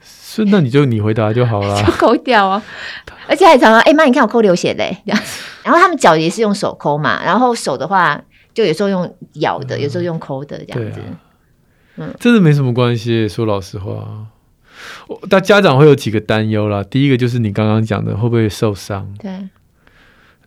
[0.00, 2.62] 是，那你就你回答就好了， 就抠掉啊，
[3.26, 5.20] 而且还常常：“哎、欸，妈，你看我抠流血嘞。”这样，
[5.64, 8.22] 然后他们脚也是用手抠嘛，然后手的话。
[8.54, 11.04] 就有时候用咬的，嗯、有时候用抠的这样子，啊、
[11.96, 13.28] 嗯，真的没什么关系。
[13.28, 14.26] 说老实话，
[15.28, 16.82] 但家长会有几个担忧啦。
[16.82, 19.12] 第一个就是你刚刚讲的，会不会受伤？
[19.18, 19.48] 对。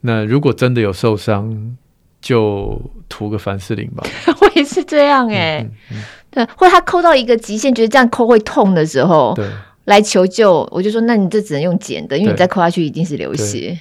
[0.01, 1.75] 那如果真的有受伤，
[2.21, 4.03] 就涂个凡士林吧。
[4.39, 6.45] 我也是这样哎、欸嗯嗯嗯，对。
[6.55, 9.45] 或者他抠到一个极限，觉得这样抠会痛的时候，对，
[9.85, 13.77] 来求救，我就说，那你这只能用剪的，因为你再抠下去一定是流血。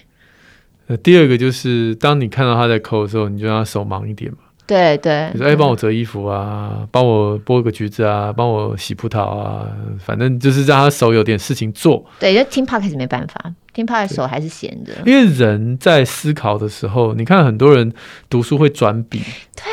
[0.88, 4.38] 呃，第二个就是，当你看到他在抠的时候，你就让他手忙一点嘛。
[4.66, 9.64] 对对，你说哎，帮我折衣服啊，帮我剥个橘子啊，帮我洗葡萄啊，
[10.01, 12.05] 反正就是让他手有点事情做。
[12.18, 14.92] 对，就听 Podcast 没办法，听 Podcast 手还是闲着。
[15.05, 17.92] 因为人在思考的时候，你看很多人
[18.29, 19.20] 读书会转笔，
[19.55, 19.64] 对，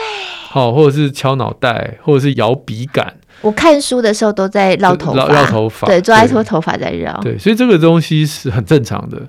[0.50, 3.16] 好，或者是敲脑袋，或者是摇笔杆。
[3.42, 7.20] 我看书的时候都在绕头发，绕头发，对，抓一撮头发在绕。
[7.24, 9.20] 对，所以这个东西是很正常的。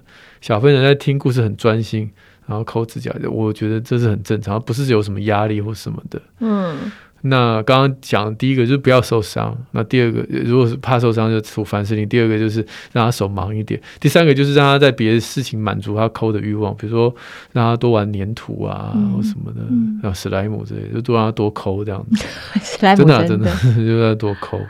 [0.44, 2.10] 小朋友在听故事很专心，
[2.46, 6.20] 然后抠指甲的，我觉得这是很正常，不是有什么压力或什么的。
[6.40, 12.60] 嗯，那刚刚讲第一个就是不要受伤，那第二个如果是怕受伤就涂凡士林，第二个就是
[12.92, 17.16] 让他手忙一点，第三个就是让他在别的事情满足他抠的欲望，比如说
[17.52, 19.62] 让他多玩粘土啊、嗯、或什么的，
[20.02, 22.22] 然后、史莱姆之类的，就多让他多抠这样子。
[22.60, 23.50] 史莱姆真的、 啊、真的
[23.82, 24.60] 就让他多抠。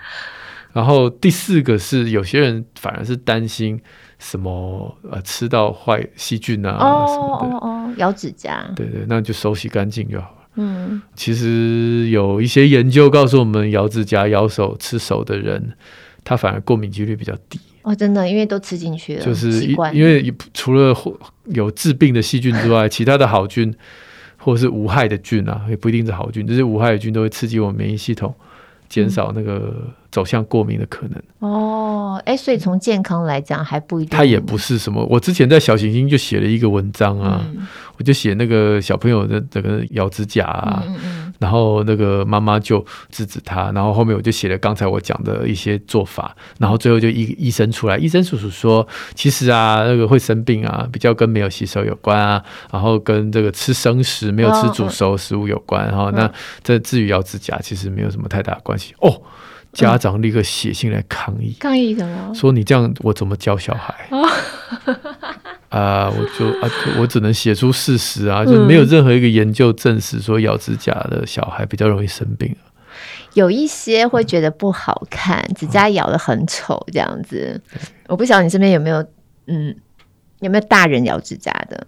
[0.72, 3.80] 然后第四个是有些人反而是担心。
[4.18, 10.36] 什么呃，吃到坏细菌啊哦什么的哦哦，咬指甲，对对，那就手洗干净就好了。
[10.56, 15.72] 嗯，其实有一些研究告诉我们，咬指甲、咬手、吃手的人，
[16.22, 17.58] 他反而过敏几率比较低。
[17.82, 20.94] 哦，真的，因为都吃进去了，就是因为除了
[21.46, 23.74] 有致病的细菌之外， 其他的好菌
[24.38, 28.34] 或者是无害的菌啊，也不一定是好菌，这些无害的菌都会刺激我们免疫系统。
[28.88, 29.74] 减少那个
[30.14, 34.16] 走向过敏的可能哦，哎，所以从健康来讲还不一定。
[34.16, 37.66] 它也不是什么，我之前在小行星就写了一个文章啊，嗯、
[37.98, 42.78] 我就写那个小朋友的这个咬指甲啊，嗯嗯然后那个妈妈就
[43.10, 56.30] 制止他，然后后面我就写了刚才我讲的一些做法，然后最后就医医生出来，医生叔叔说，其实啊，那个会生病啊，比较跟没有洗手有关啊，然后跟这个吃生食没有吃煮熟食物有关，然后那
[56.62, 59.20] 这至于咬指甲，其实没有什么太大的关系哦。
[59.74, 62.32] 家长立刻写信来抗议，抗议什么？
[62.34, 63.94] 说你这样我怎么教小孩？
[65.68, 72.54] 啊，我就啊，我只能写出事实啊，就没有任何一个研究证实说咬指甲的小孩比较容易生病。
[73.34, 77.60] 有一些会觉得不好看，指甲咬得很丑这样子。
[78.06, 79.04] 我不晓得你身边有没有，
[79.48, 79.74] 嗯，
[80.38, 81.84] 有没有大人咬指甲的？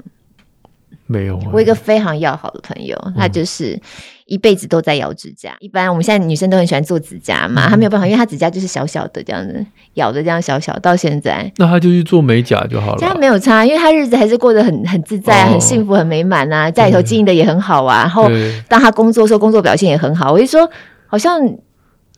[1.07, 1.39] 没有。
[1.53, 3.81] 我一个非常要好的朋友，他就是。
[4.27, 5.57] 一辈子都在咬指甲。
[5.61, 10.77] 一般我们现在女生都很喜欢做指甲嘛，她、嗯、没有办法，因为她指甲就是小小的这样子，咬的这样小小。
[10.81, 12.99] 到现在，那她就去做美甲就好了。
[12.99, 18.01] 这样没有差，因为她日子还是过得很很自在、哦、很幸福、很美满啊，在里头经营的也很好啊。
[18.01, 18.29] 然后
[18.69, 20.33] 当她工作的时候，工作表现也很好。
[20.33, 20.69] 我就说，
[21.07, 21.41] 好像。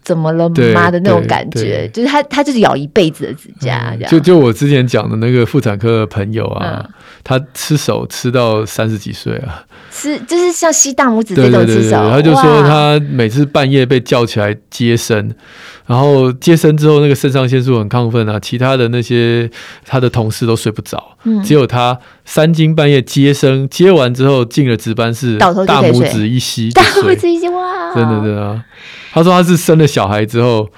[0.09, 15.31] 怎么了妈的那种感觉，就是他他就是咬一辈子的指甲，嗯、就就我之前讲的那个妇产科的朋友啊，嗯、他吃手吃到三十几岁啊，吃就是像吸大拇指这种吃手，他就说他每次半夜被叫起来接生。
[15.85, 19.51] 然后接生之后，那个肾上腺素很亢奋啊，其他的那些
[19.87, 21.99] 他的同事都睡不着，嗯，只有他
[22.31, 28.63] 三更半夜接生，接完之后进了值班室，大拇指一吸，大拇指一吸，哇，真的真的啊！
[29.15, 30.69] 他说他是生了小孩之后，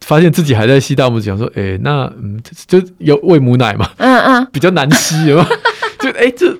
[0.00, 5.46] 发现自己还在吸大拇指，想说，哎，那嗯，就有喂母奶嘛，嗯嗯，比较难吸，嘛？
[6.00, 6.50] 就哎，这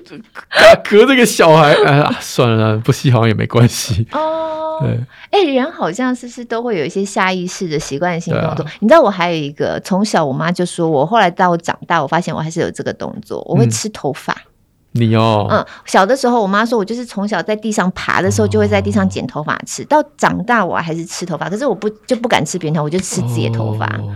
[0.87, 4.64] 隔这个小孩，哎呀，算了，不吸好像也没关系哦。
[4.81, 4.99] 对，
[5.31, 8.65] 哎，人好像是不是都会有一些下意识的习惯性动作？
[8.65, 14.33] 啊、你知道，我还有一个，从小我妈就说我，后来到我长大，我发现我还是有这个动作，我会吃头发。
[14.33, 23.85] 嗯、你哦，嗯，小的时候我妈说我就是从小在地上爬的时候就会在地上剪头发吃，哦、到长大我还是吃头发，可是我不就不敢吃别人头，我就吃自己的头发。
[23.97, 24.13] 哦、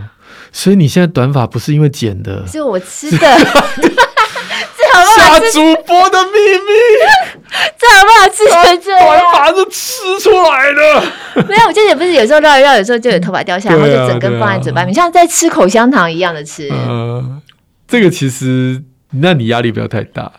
[0.52, 3.26] 所以你现在短发不是因为剪的，是我吃的。
[5.16, 6.70] 下主播的秘密，
[7.78, 9.00] 这好不好吃成这样？
[9.00, 11.44] 短发是吃出来的。
[11.48, 16.68] 没有，我记得不是有时候绕一绕，有时候就有头发掉下来，然后就整根放在嘴巴里面，像在吃口香糖一样的吃。
[16.72, 17.40] 嗯，
[17.86, 18.82] 这个其实，
[19.20, 20.30] 那你压力不要太大。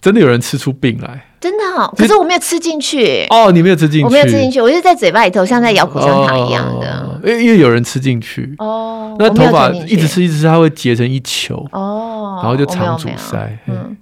[0.00, 1.92] 真的有人吃出病来，真的哦。
[1.98, 7.18] 可是我没有吃进去哦，你没有吃进去，我没有吃进去，我就是在嘴巴里头，像在咬口香糖一样的。
[7.24, 12.07] 因为有人吃进去哦，那头发一直吃一直吃，它会结成一球哦，
[12.42, 13.58] 然后就常阻塞。
[13.66, 13.96] 嗯，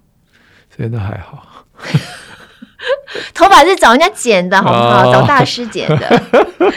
[0.75, 1.65] 所以那还好。
[3.35, 5.13] 头发是找人家剪的，好不好？
[5.13, 6.23] 找大师剪的，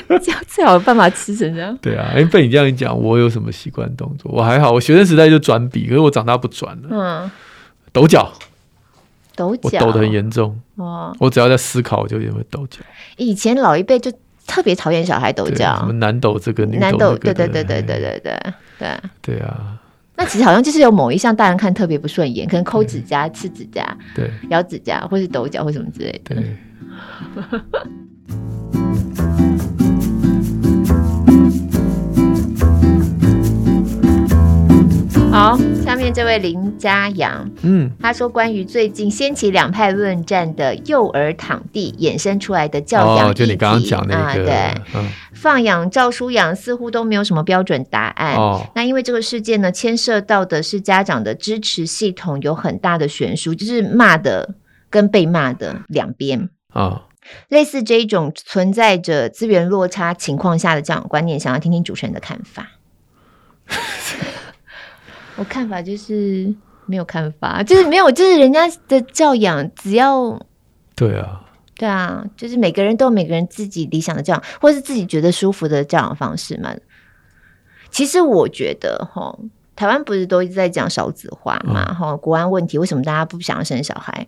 [0.19, 1.78] 这样最好的办法吃成这样。
[1.82, 4.32] 对啊，哎，被你这样一讲，我有什么习惯动作？
[4.34, 6.88] 我还好，我学生时代就转笔，可是我长大不转了。
[6.89, 7.32] 嗯，
[7.91, 8.32] 抖脚。
[9.36, 11.15] 抖脚，我抖的很严重哦！
[11.17, 12.80] 我只要在思考，我就也会抖脚。
[13.15, 14.12] 以前老一辈就
[14.45, 18.43] 特别讨厌小孩抖脚，什么男抖这个，女抖男抖，对对对对对对对
[18.78, 19.79] 对对啊！
[20.20, 26.36] 那其实好像就是有某一项大人看特别不顺眼，可能抠指甲、吃指甲、对咬指甲，或是抖脚或什么之类的。
[26.36, 26.58] 对。
[35.32, 48.36] 好，下面这位林家阳，嗯，他说关于最近掀起两派论战的幼儿躺地衍生出来的教养哦，就你刚刚讲那个，啊、对，嗯、放养照书养似乎都没有什么标准答案。
[48.36, 54.56] 哦，那因为这个事件呢，牵涉到的是家长的支持系统有很大的悬殊，就是骂的
[54.89, 56.50] 跟被骂的两边。
[56.74, 57.02] 啊，哦、
[57.50, 62.72] 类似这一种存在着资源落差情况下的这样观念，想要听听主持人的看法。
[65.39, 66.54] 我看法就是
[66.86, 70.39] 没有看法，就是没有，就是人家的教养，只要
[70.95, 71.41] 对啊，
[71.75, 76.75] 对啊，就是每个人都有每个人自己理想的教养，或是自己觉得舒服的教养方式嘛。
[77.89, 79.36] 其实我觉得，哈。
[79.80, 81.94] 台湾不是都一直在讲少子化嘛？
[81.94, 84.28] 哈、嗯，国安问题，为什么大家不想要生小孩？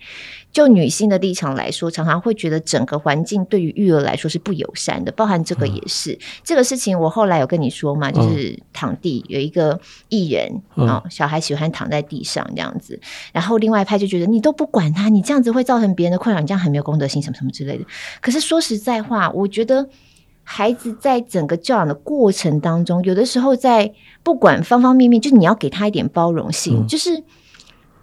[0.50, 6.14] 就女性的立场来说，常常会觉得整个环境对于育儿来说是不友善的，包含这个也是。
[6.14, 10.50] 嗯、这个事情我后来有跟你说嘛，就是躺地有一个艺人
[10.88, 12.98] 啊，嗯、小孩喜欢躺在地上这样子，
[13.34, 17.84] 然后另外一派就觉得你都不管他，你这样子会造成别人的困扰，你这样很没有公德心，什么什么之类的。
[18.22, 19.90] 可是说实在话，我觉得。
[20.54, 27.24] 孩子在整个教养的过程当中，有的时候在不管方方面面，就你要给他一点包容性，嗯、就是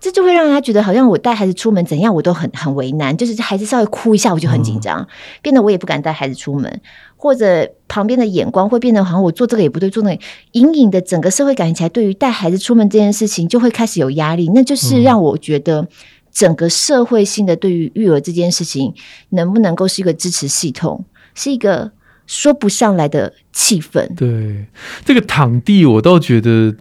[0.01, 5.07] 这就会让他觉得好像我带孩子出门怎样我都很很为难，就是孩子稍微哭一下我就很紧张，嗯、
[5.43, 6.81] 变得我也不敢带孩子出门，
[7.17, 10.23] 或者旁边的眼光会变得好像我做这个也不对，做那个，
[10.53, 15.87] 隐隐的整个社会感觉起来，对于带孩子出门这件事情就会开始有压力，那就是让我觉得
[16.33, 18.95] 整个社会性的对于育儿这件事情
[19.29, 21.05] 能不能够是一个支持系统。
[21.35, 21.93] 是一个
[22.29, 24.07] 说不上来的气氛。
[24.15, 24.67] 对，
[25.05, 26.77] 这个躺地，我倒觉得。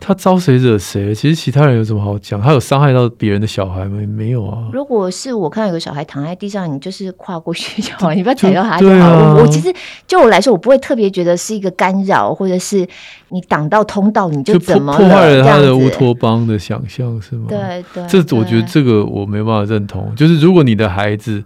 [0.00, 1.12] 他招谁惹谁？
[1.12, 2.40] 其实其他人有什么好讲？
[2.40, 3.98] 他有伤害到别人的小孩吗？
[4.06, 4.68] 没有啊。
[4.72, 8.94] 如果是我看到有个小孩躺在地上，你就是跨过去就好， 你不要踩到他就好。
[8.94, 9.74] 啊、我我其实
[10.06, 12.86] 就我来说，我不会特别觉得是一个干扰，或者是
[13.30, 17.46] 你挡到通道，你就怎么就破坏了他的乌托邦的想象是吗？
[17.48, 20.14] 对对，这我觉得这个我没办法认同。
[20.14, 21.42] 就是如果你的孩子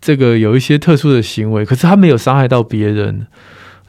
[0.00, 3.26] 这个有一些特殊的行为，可是他没有伤害到别人。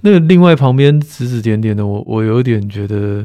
[0.01, 3.23] 那另外旁边指指点点的我，我有点觉得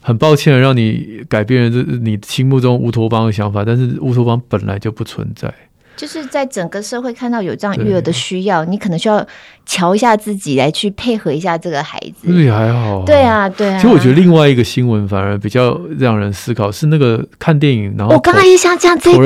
[0.00, 5.52] 很抱歉，让你改变了这你心目中乌托邦的想法，但是乌托邦本来就不存在。
[5.96, 9.26] 就是在整个社会看到有这样育儿的需要，你可能需要
[9.64, 12.28] 瞧一下自己来去配合一下这个孩子。
[12.28, 13.02] 那也还好。
[13.04, 13.78] 对啊，对啊。
[13.78, 19.24] 其实我觉得另外一个新闻反而比较让人思考，是那个看电影，然后我刚刚也想讲这个，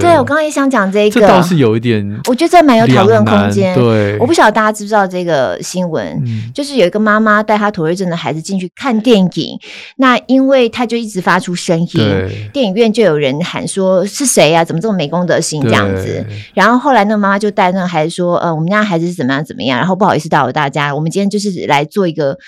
[0.00, 3.74] 对我刚刚也想讲这个，这倒是有一点，我觉得这蛮有讨论空间。
[3.74, 6.22] 对，我不晓得大家知不知道这个新闻，
[6.54, 9.58] 就是有一个妈妈带她妥瑞症的孩子进去看电影，
[9.96, 11.88] 那因为他就一直发出声音，
[12.52, 14.64] 电影院就有人喊说是谁呀？
[14.64, 15.89] 怎么这么没公德心这样？
[15.96, 16.24] 子，
[16.54, 22.38] 然后后来那个妈妈就带那个孩子说：“呃，我们家孩子是怎么样怎么样。”然后不好意思打扰大家，我们今天就是来做一个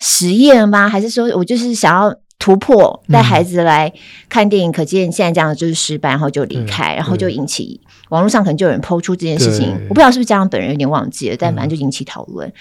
[0.00, 0.88] 实验吗？
[0.88, 3.92] 还是说我就是想要突破带孩子来
[4.28, 4.70] 看电影？
[4.70, 9.72] 嗯、可见现在这样就是失败，然后就离开，然后就引起网络上可能就有人抛出这件事情。
[9.88, 12.48] 我不知道是不是家长本人有点忘记了，但反正就引起讨论。
[12.48, 12.52] 嗯、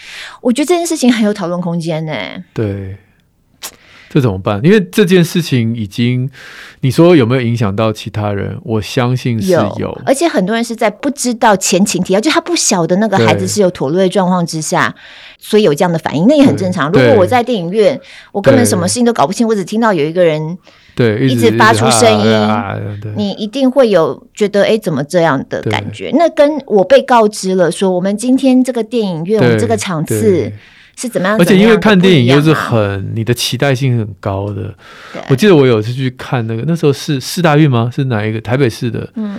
[0.41, 2.13] 我觉得这件事情很有讨论空间呢。
[2.53, 2.97] 对。
[4.10, 4.60] 这怎么办？
[4.64, 6.30] 因为这件事情已经，
[6.82, 8.57] 你说有没有影响到其他人？
[8.64, 14.93] 我相信是有，有，而且很多人是在不知道前情提要，就他不晓得那个孩子是有妥瑞状况之下，
[15.38, 16.91] 所以有这样的反应，那也很正常。
[16.91, 17.99] 如果我在电影院，
[18.32, 20.57] 我根本什么事情都搞不清，我只听到有一个人
[21.00, 22.76] 对一直发出声音，啊、
[23.16, 26.12] 你一定会有觉得哎，怎么这样的感觉？
[26.14, 30.52] 那跟我被告知了说，我们今天这个电影院，我们这个场次。
[31.02, 31.38] 是怎么样？
[31.39, 34.76] 而且因为看电影又是很你的期待性很高的。
[35.30, 37.89] 我记得我有一次去看那个，那时候是四大运吗？
[37.95, 38.41] 是哪一个？
[38.41, 39.10] 台北市的。
[39.16, 39.38] 嗯。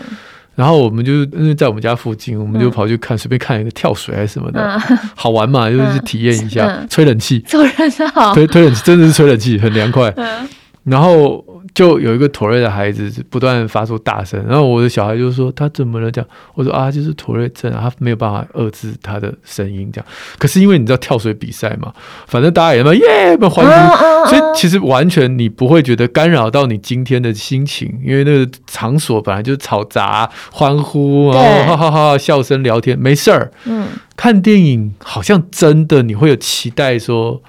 [0.54, 4.58] 然后我们就因为在我们家附近，我们就跑去看，随便看一个跳水还是什么的，
[4.88, 7.38] 嗯、好玩嘛， 就是体验一下，嗯、吹冷气。
[7.46, 7.72] 做人
[8.14, 8.32] 好。
[8.32, 10.10] 推推冷气，真的是吹冷气，很凉快。
[10.16, 10.48] 嗯。
[10.84, 11.44] 然后。
[11.74, 16.10] 就有一个妥瑞的孩子不断发出大声，然后我的小孩就说他怎么了？
[16.10, 20.06] 这样我说啊，就是妥瑞症啊，他没有办法遏制他的声音这样。
[20.38, 21.92] 可是因为你知道跳水比赛嘛，
[22.26, 33.52] 反正大家也嘛耶，欢呼，啊啊啊所以其实完全你不会觉得干扰到你今天的心情，因为那个场所本来就是嘈杂、欢呼，然后哈哈哈笑声、聊天，没事儿。
[33.64, 33.86] 嗯，
[34.16, 37.42] 看电影好像真的你会有期待说。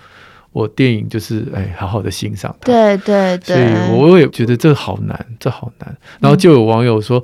[0.54, 2.66] 我电影就是哎，好好的欣赏它。
[2.66, 5.98] 对对对，所以我也觉得这好难，这好难。
[6.20, 7.24] 然后就有网友说，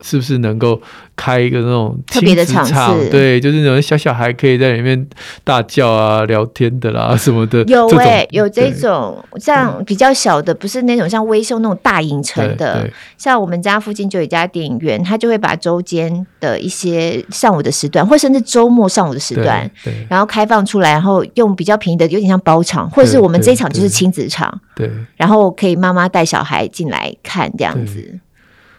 [0.00, 0.80] 是不是能够
[1.16, 3.08] 开一个那种特别的场次？
[3.10, 5.04] 对，就是那种小小孩可以在里面
[5.42, 7.64] 大叫啊、聊天的啦什么的。
[7.64, 12.88] 有哎，有这种像比较小的，不是那种像微秀那种大影城的。
[13.16, 19.68] 像我们家附近就有一家电影院，他就会把周间的一些上午的时段，或甚至周末上午的时段，
[20.08, 22.62] 然后开放出来，然后用比较便宜的，有点像包。
[22.68, 28.20] 场，或者是我们这一场就是亲子场，对，然后可以妈妈带小孩进来看这样子，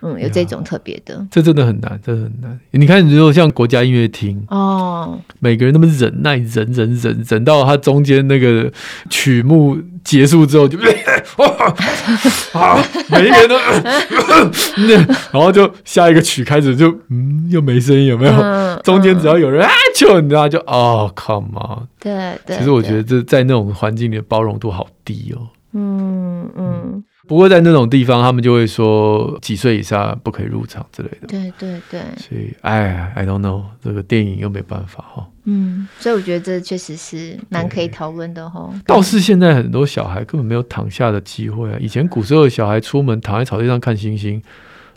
[0.02, 2.60] 嗯，有这种特别的，这真的很难，这很难。
[2.72, 8.72] 你看，如果像国家音乐厅哦，每个人那么忍耐，忍忍忍忍到他中间那个
[9.10, 10.78] 曲目结束之后就，
[12.58, 13.58] 啊，每一个人都，
[15.32, 18.32] 然后就下一个曲开始就，嗯，又没声音，有没有？
[18.32, 22.58] 嗯、中间只要有人啊，就你知道就哦，come on，对对。
[22.58, 25.50] 其实我觉得这在那种环境里的包容度好低哦。
[25.74, 27.04] 嗯嗯。
[27.30, 31.28] 嗯不过在那种地方，他们就会说几岁以下不可以入场之类的。
[31.28, 32.02] 对对对。
[32.18, 35.28] 所以，哎，I don't know，这个电影又没办法哈。
[35.44, 38.68] 嗯，所以我觉得这确实是蛮可以讨论的哈。
[38.86, 41.78] 倒是现在很多小孩根本没有躺下的机会啊。
[41.80, 44.42] 以前古时候的小孩出门躺在草地上看星星，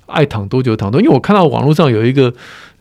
[0.07, 1.05] 爱躺多久躺多久。
[1.05, 2.33] 因为我看到网络上有一个。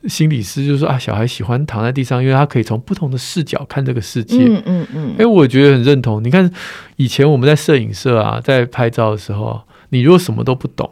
[0.08, 4.38] 心理师就说啊，小孩喜欢躺在地上，因为他可以从不同的视角看这个世界。
[4.40, 5.16] 嗯嗯嗯。
[5.20, 6.24] 哎，我觉得很认同。
[6.24, 6.52] 你看，
[6.96, 10.90] 以前我们在摄影社啊，在拍照的时候，你如果什么都不懂，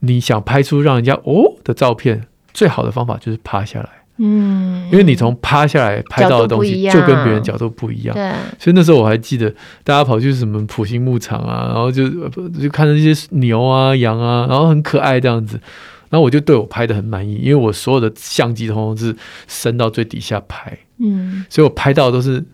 [0.00, 3.88] 你想拍出让人家哦的照片，最好的方法就是趴下来。
[4.18, 4.86] 嗯。
[4.92, 8.14] 因为你从趴下来拍到的东西，就跟别人角度不一样。
[8.14, 8.30] 对。
[8.58, 9.48] 所以那时候我还记得，
[9.82, 12.06] 大家跑去什么普星牧场啊，然后就
[12.50, 15.58] 就看着那些牛啊、羊啊，然后很可爱这样子。
[16.10, 22.44] 然后我就对我拍的很满意，因为我所有的相机通通是伸到最底下拍，嗯，所以我拍到的都是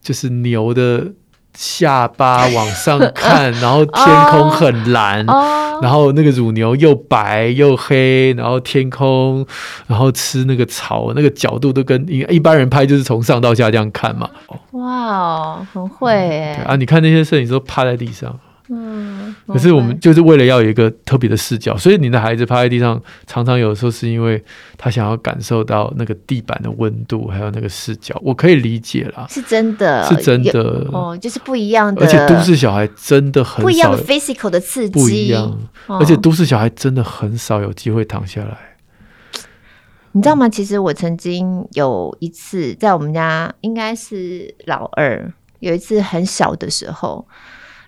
[0.00, 1.04] 就是牛的
[1.52, 9.44] 下巴往上 看，然后天空很蓝，哦、然后那个乳牛又白又黑，然后天空，
[9.86, 14.30] 然后吃那个草，那个角度都跟一一般人拍就是从上到下这样看嘛。
[14.70, 16.64] 哇哦，很会哎、嗯！
[16.66, 18.38] 啊，你看那些摄影师都趴在地上。
[18.74, 24.42] 嗯，可是我们就是为了要有一个特别的视角，所以你的孩子趴在地上，常常有的时候是因为
[24.78, 35.58] 他想要感受到那个地板的温度，还有那个视角，我可以理解啦，是真的，是真的哦，就是不一样的，而且都市小孩真的很少不一样的 physical 的刺激，不一样，
[35.88, 38.56] 而且都市小孩真的很少有机会躺下来，
[40.12, 40.48] 你知道吗？
[40.48, 47.28] 其实我曾经有一次在我们家，应该是老二，有一次很小的时候。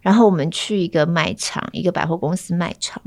[0.04, 3.02] 然后我们去一个卖场，一个百货公司卖场。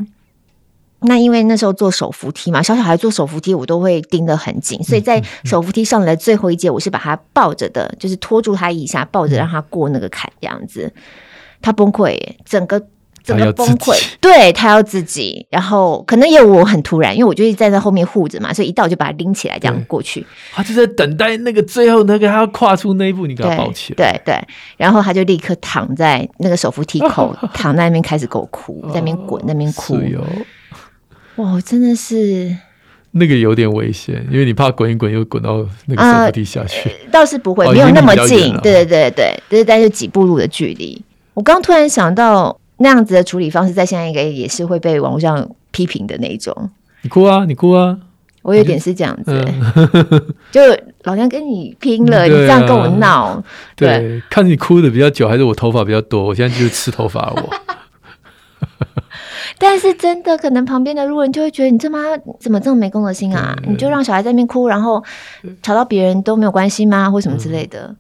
[1.01, 10.91] 那因为那时候坐手扶梯嘛，小小孩坐手扶梯，我都会盯得很紧，所以在手扶梯上来的最后一阶，我是把他抱着的，就是拖住他一下，抱着让他过那个坎，这样子。
[11.61, 12.87] 他崩溃，整个。
[13.27, 20.25] 整个崩溃，他对他要自己，然后可能也有我很突然，因为我就一直站在后面护着嘛，所以一到就把他拎起来，这样过去。
[20.53, 23.97] 他就在等待那个最后那个，他要跨出那一步，你给他抱起来。
[23.97, 24.47] 对对，
[24.77, 29.99] 然后他就立刻躺在那个手扶梯口， 躺在那边开始给我哭，在那边滚，那边哭。
[31.35, 32.55] 哇，真的是
[33.11, 36.89] 那个有点危险，因为你怕滚一滚又滚到那个手扶梯下去。
[37.11, 38.55] 倒是不会，没有那么近。
[38.63, 41.03] 对对对对，就是大概就几步路的距离。
[41.33, 42.57] 我刚突然想到。
[42.77, 46.69] 那样子的处理方式，在现在应该也是会被网络上批评的那一种。
[47.01, 47.97] 你哭啊，你哭啊！
[48.43, 50.61] 我有点是这样子，嗯、 就
[51.03, 53.43] 老娘跟你拼了，嗯、你这样跟我闹。
[53.75, 56.23] 对，看你哭的比较久，还是我头发比较多？
[56.23, 57.53] 我现在就是吃头发我。
[59.59, 61.99] 但是真的，可能旁边的路人就会觉得你这妈
[62.39, 63.53] 怎么这么没公德心啊？
[63.67, 65.03] 你就让小孩在那边哭，然后
[65.61, 67.11] 吵到别人都没有关系吗？
[67.11, 67.87] 或什么之类的。
[67.87, 67.95] 嗯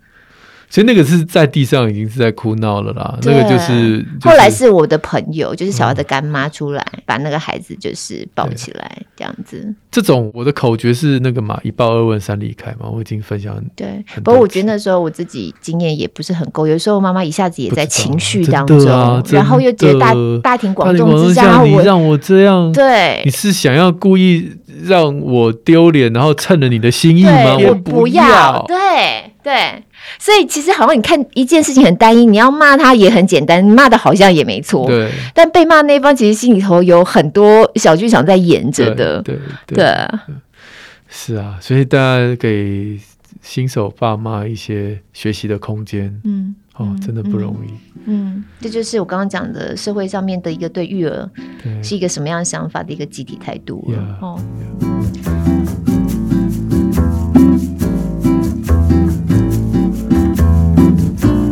[0.69, 9.73] 所以那个是在地上已经是在哭闹了啦，那个就是、就是、后来是我的朋友，就是小孩的干妈出来、嗯、把那个孩子就是抱起来这样子。
[9.89, 13.57] 这种我的口诀是那个嘛，一抱二问三离开嘛，我已经分享。
[13.75, 20.13] 对，不过我觉得那时候我自己经验也不是很够，有时候妈妈一下子也在情绪当中，啊、然后又觉得大
[20.43, 24.51] 大庭广众之下，你让我这样，对，你是想要故意
[24.83, 27.57] 让我丢脸，然后趁了你的心意吗？
[27.67, 29.83] 我不要，对对。
[30.19, 34.85] 所以其实好像你看一件事情很单一，你要骂他也很简单，骂的好像也没错。
[34.87, 35.09] 对。
[35.33, 39.21] 但被骂那方其实心里头有很多小剧场在演着的。
[39.21, 40.19] 对对对。
[41.07, 42.99] 是啊，所以大家给
[43.41, 46.19] 新手爸妈一些学习的空间。
[46.25, 46.55] 嗯。
[46.75, 47.71] 哦，真的不容易。
[48.05, 51.27] 嗯，这就是我刚刚讲的社会上面的一个对育儿
[51.81, 53.91] 是一个什么样想法的一个集体态度。
[54.21, 54.39] 哦。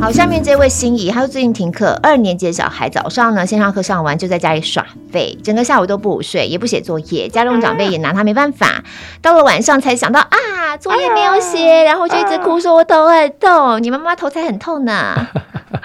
[0.06, 8.84] 好，下面这位心仪，他说最近停课，二年级的小孩早上呢线上课上完就在家里耍废，整个下午都不午睡，也不写作业，家中长辈也拿他没办法。
[9.20, 15.16] 到了晚上才想到啊，作业没有写，然后就一直哭说：“我头很痛。”你妈妈头才很痛呢。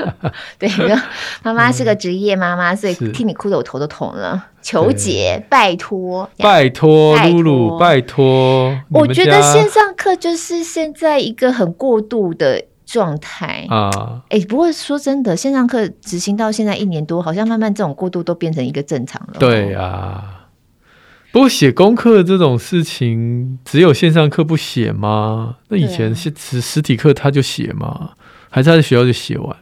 [0.61, 0.71] 对，
[1.43, 4.49] 妈妈是个职业妈妈，所以听你哭的我头都痛了。
[4.61, 8.79] 求解，拜托，拜托，露露，拜托。
[8.91, 12.65] 我觉得线上课就是现在一个很过度的。
[12.91, 13.89] 状态啊，
[14.31, 19.35] 哎、欸，不过说真的，线上课执行到现在一年多，好像慢慢这种过渡都变成一个正常了。
[19.39, 20.49] 对啊，
[21.31, 25.59] 不过写功课这种事情，只有线上课不写吗？
[25.69, 28.15] 那以前是实实体课他就写吗？
[28.51, 29.57] 还是他在学校就写完？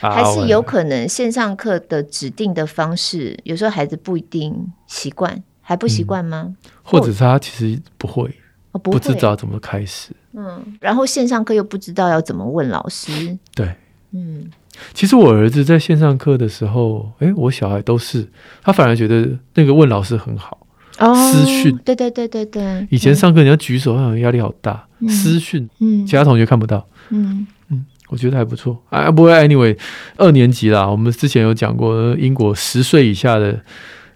[0.00, 6.46] 还是有可能线上课的指定的方式，有时候孩子不一定习惯，还不习惯吗？
[6.48, 8.34] 嗯、或者是他其实不会。
[8.78, 13.74] 哦、不，不知道怎么开始，嗯，然后线上课又不知道要怎么问老师，对，
[14.12, 14.50] 嗯，
[14.94, 18.26] 其实我儿子在线上课的时候，哎，我小孩都是，
[18.62, 20.66] 他反而觉得那个问老师很好，
[20.98, 27.46] 哦，私讯，对对对对对，以前上课你要举手，好像压力好大，嗯、私讯，嗯，其他同学看不到，嗯。
[27.70, 29.76] 嗯，我觉得还不错，啊，不会，anyway，
[30.16, 33.60] 二年级啦，我们之前有讲过，英国十岁以下的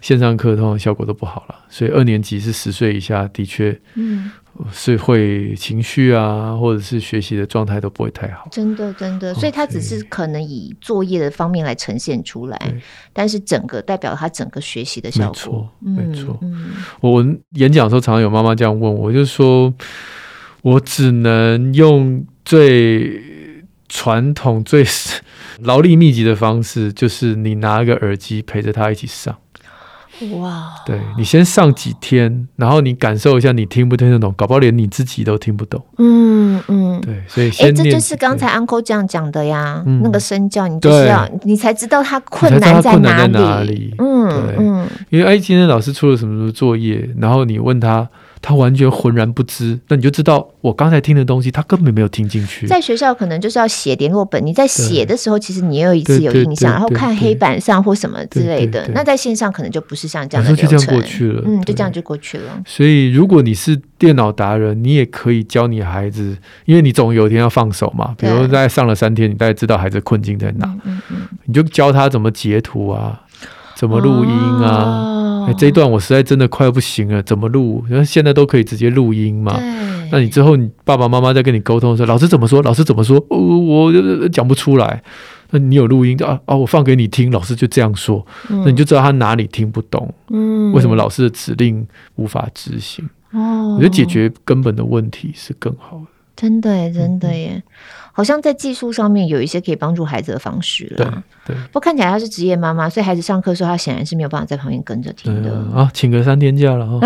[0.02, 4.30] 线上课通常效果都不好了，所以二年级是十岁以下，的确，嗯。
[4.70, 8.46] 是会情绪啊，或者是学习的状态都不会太好。
[8.52, 12.78] 真的，真的，所以他只是可能以作业的方面来呈现出来，对
[13.14, 15.66] 但是整个代表他整个学习的效果。
[15.80, 16.38] 没错，没错。
[16.42, 16.66] 嗯，
[17.00, 19.72] 我演讲的时候，常常有妈妈这样问我，就是说
[20.60, 23.22] 我只能用最
[23.88, 24.84] 传统、最
[25.64, 29.34] 劳力密集的方式，就是你拿个耳机陪着他一起上。
[30.38, 34.32] 哇，对，你先上几天，然后你感受一下，你听不听得懂？
[34.36, 35.84] 搞不好连你自己都听不懂。
[35.98, 39.82] 嗯嗯，对，所以先、欸，这就是刚才 Uncle 这样讲的呀。
[39.86, 43.94] 嗯、那个身教，你就是要你才知道他困难在哪里。
[43.98, 48.08] 嗯嗯，因为哎，今天老师出了什么什么作业，然后你问他。
[48.42, 52.66] 他完全浑然不知，那你就知道我刚才听的东西，他根本没有听进去。
[52.66, 58.86] 在学校可能就是要写联络本，你在写的时候，其实你也有一次有印象，然后看黑板上或什么之类的。
[58.92, 61.42] 那在线上可能就不是像这样的流程，就这样过去了。
[61.46, 62.62] 嗯，就这样就过去了。
[62.66, 68.12] 所以，如果你是电脑达人，你也可以教你孩子，因为你总有一天要放手嘛。
[68.18, 73.22] 比如在上了三天，你大概知道孩子困境在哪，嗯嗯，你就教他怎么截图啊，
[73.76, 74.84] 怎么录音啊。
[74.84, 77.84] 哦哎，这一段我实在真的快要不行了，怎么录？
[77.90, 79.58] 因为现在都可以直接录音嘛。
[80.10, 82.62] 那你之后你爸爸妈妈在跟你沟通的时候，老师怎么说？
[82.62, 83.16] 老师怎么说？
[83.30, 85.02] 哦、我讲不出来。
[85.50, 86.40] 那你有录音啊？
[86.46, 90.12] 啊，我放给你听，老师就这样说，嗯、那你就知道他哪里听不懂。
[90.30, 91.86] 嗯，为什么老师的指令
[92.16, 93.08] 无法执行？
[93.32, 96.06] 哦，我觉得解决根本的问题是更好的。
[96.36, 97.52] 真的耶，真的耶。
[97.54, 97.62] 嗯
[98.14, 100.96] 好像在技术上面有一些可以帮助孩子的方式了。
[100.98, 101.06] 对，
[101.46, 101.56] 对。
[101.68, 105.50] 不过看起来她是职业妈妈，所以孩子上课的时候，她显然是没有办法在旁边跟着听的。
[105.74, 107.00] 啊，请个三天假了哈。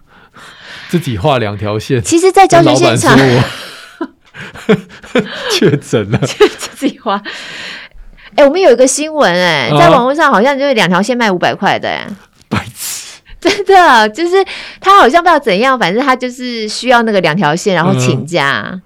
[0.90, 2.02] 自己画两条线。
[2.02, 3.18] 其实，在教学现场，
[5.50, 6.18] 确诊了。
[6.58, 7.22] 自己画。
[8.34, 12.06] 哎，我们有一个新闻哎，在网络上好像就是两条线卖五百块的哎。
[13.40, 14.36] 真的，就是
[14.80, 18.64] 他好像不知道怎样，反正他就是需要那个两条线，然后请假。
[18.72, 18.82] 嗯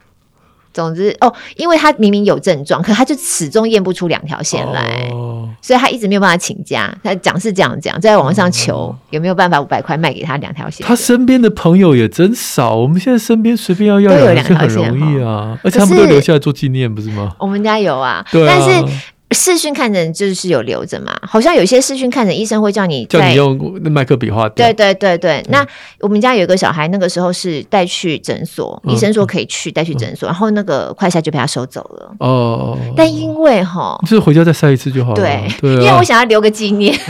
[0.75, 6.91] 总之哦，因为他明明有症状，可他就始终验不出两条线来，哦、所以他一直没有办法请假。
[7.05, 10.87] 他讲是这样讲，在网上求、哦、有没有办法五百块卖给他两条线。
[10.87, 17.37] 他身边的朋友也真少，我们现在身边随便要要两条线很容易啊，而且他们都留下来做纪念，不是吗？
[17.39, 18.97] 我们家有啊，对啊，但是。
[19.33, 24.49] 视讯看诊就是有留着嘛，好像有些视讯看诊医生会叫你叫你用那麦克笔画。
[24.51, 25.67] 对对对对，那
[26.01, 32.15] 我们家有一个小孩，那个时候是带去诊所，医生说可以去带去诊所，然后那个快筛就被他收走了。
[32.19, 35.17] 哦，但因为哈，就是回家再筛一次就好了。
[35.17, 36.93] 对，因为我想要留个纪念，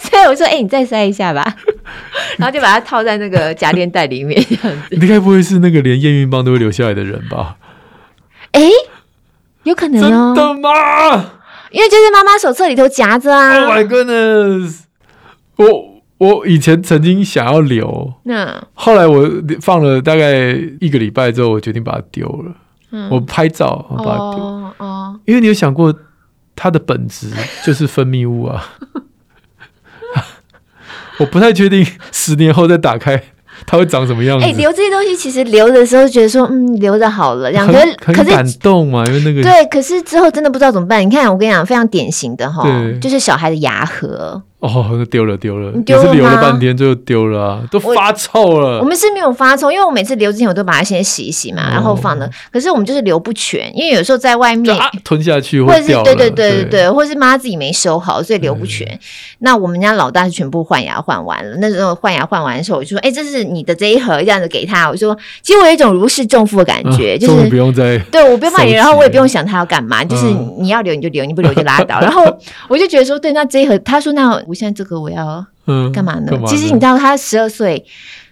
[0.00, 1.56] 所以我说，哎，你再塞一下吧，
[2.38, 4.96] 然后就把它套在那个夹链袋里面这样子。
[4.96, 7.56] 你该不会是那个连验孕棒都会留下来的人吧？
[8.52, 8.70] 哎。
[9.66, 10.70] 有可能哦，真的吗？
[11.72, 13.64] 因为就是妈妈手册里头夹着啊。
[13.64, 14.80] Oh my goodness！
[15.56, 19.28] 我我以前曾经想要留，那后来我
[19.60, 22.52] 放了大概一个礼拜之后，我决定把它丢了。
[22.92, 24.44] 嗯，我拍照我把它丢。
[24.44, 25.92] 哦哦，因为你有想过
[26.54, 27.28] 它的本质
[27.66, 28.64] 就是分泌物啊。
[31.18, 33.20] 我不太确定十年后再打开。
[33.68, 34.44] 它会长什么样子？
[34.44, 41.04] 哎、欸，留这些东西，其实留的时候觉得说，嗯，留着好了，两个可是感动嘛，因为那个对，可是之后真的不知道怎么办。
[41.04, 42.64] 你看，我跟你讲，非常典型的哈，
[43.00, 44.40] 就是小孩的牙盒。
[44.58, 48.80] 哦，丢了丢了，也是留了半天，最后丢了啊，都发臭了我。
[48.80, 52.28] 我们是没有发臭，因为我每次留之前，我都把它先洗一洗嘛，哦、然后放的。
[52.50, 58.86] 可是我们就是留不全，因为有时候在外面、啊、吞下去或者是对对对对对，或者是妈妈自己没收好，所以留不全。
[58.86, 58.98] 对
[59.40, 70.24] 那我们家老大是全部换牙换完了，那时候换牙换完的时候，我就说：“哎、欸，这是你的这一盒，这样子给他。”我说：“其实我有一种如释重负的感觉，啊、就是不用再对我不用骂你，然后我也不用想他要干嘛，就是
[70.58, 72.00] 你要留你就留，你不留就拉倒。
[72.06, 72.24] 然后
[72.68, 75.44] 我就觉得说，对，那这一盒，他说那我现在这个我要。
[75.68, 76.30] 嗯，干嘛呢？
[76.46, 77.84] 其实你知道，他十二岁，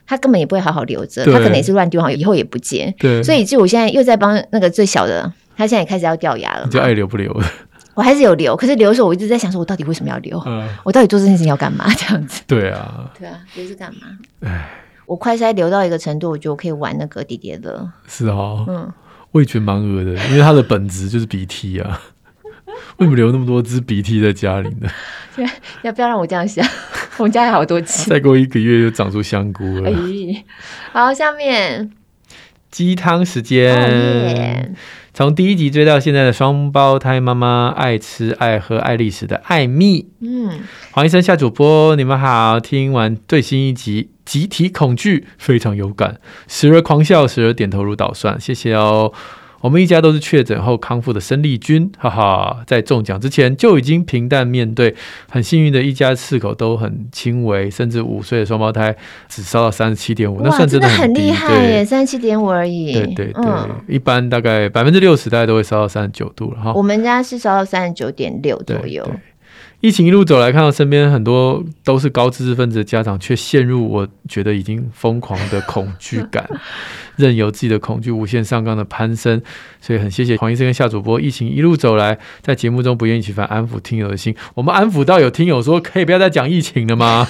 [0.07, 2.95] 他根本也不会好好留着，他可能也是乱丢，好以后也不见。
[2.97, 6.63] 对，所以就我现在又在帮那个最小的，他现在也开始要掉牙了。
[6.65, 7.37] 你就爱留不留？
[7.95, 10.41] 我还是有留，可是留的时候，我一直在想，说我到底为什么要留？
[10.47, 11.87] 嗯，我到底做这件事情要干嘛？
[11.99, 12.41] 这样子。
[12.47, 14.03] 对啊，对啊，留是干嘛？
[14.43, 14.71] 唉，
[15.07, 17.91] 我快筛留到一个程度，我觉得我可以玩那个叠叠乐。
[18.07, 18.93] 是哦，嗯，
[19.33, 22.01] 我也觉得蛮恶的，因为它的本质就是鼻涕啊。
[22.99, 24.89] 为什么留那么多支鼻涕在家里呢？
[25.83, 26.65] 要不要让我这样想？
[27.19, 28.09] 我们家有好多支。
[28.09, 29.91] 再过一个月就长出香菇了。
[29.91, 30.45] 哎，
[30.93, 31.91] 好，下面
[32.71, 34.75] 鸡汤时间。
[35.13, 40.09] 从第一集追到现在的双胞胎妈妈，爱吃爱喝爱历史的艾蜜。
[40.21, 40.51] 嗯，
[40.91, 42.59] 黄医生夏主播，你们好。
[42.59, 46.19] 听完最新一集，集体恐惧非常有感，
[46.49, 48.41] 时而狂笑，时而点头如捣蒜。
[48.41, 49.13] 谢谢哦。
[49.65, 54.95] 我们一家都是确诊后康复的生力军，哈哈，在中奖之前就已经平淡面对。
[55.31, 58.95] 很幸运的一家四口都很轻微，甚至五岁的双胞胎
[59.27, 62.93] 只烧到三十七点五，那算真的很厉害耶，三十七点五而已。
[62.93, 66.75] 对对对，嗯、一般大概百分之六十大概都会烧到三十九度了哈。
[66.75, 69.03] 我们家是烧到三十九点六左右。
[69.85, 76.49] 疫情一路走来，看到身边很多都是高知识分子的家长，却陷入我觉得已经疯狂的恐惧感，
[77.17, 79.43] 任由自己的恐惧无限上纲的攀升。
[79.83, 84.35] 所以很谢谢黄医生跟夏主播，疫情一路走来，在节目中不厌其烦安抚听友的心。
[84.55, 87.29] 我们安抚到有听友说，可以不要再讲疫情了吗？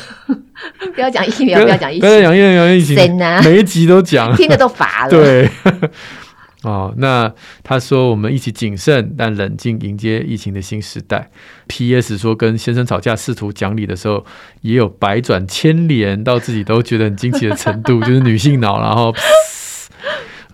[0.95, 2.97] 不要讲疫苗，不要讲疫情，不要讲疫苗， 疫情，
[3.43, 5.11] 每一集都讲，听得都乏了。
[5.11, 5.51] 对。
[6.65, 7.31] 哦，那
[7.63, 11.31] 他说我们一起谨慎但冷静迎接疫情的新时代。
[11.67, 12.17] P.S.
[12.17, 14.25] 说跟先生吵架试图讲理的时候，
[14.63, 19.15] 也有百转千连到自己都觉得很惊奇的程度， 就是女性脑，然后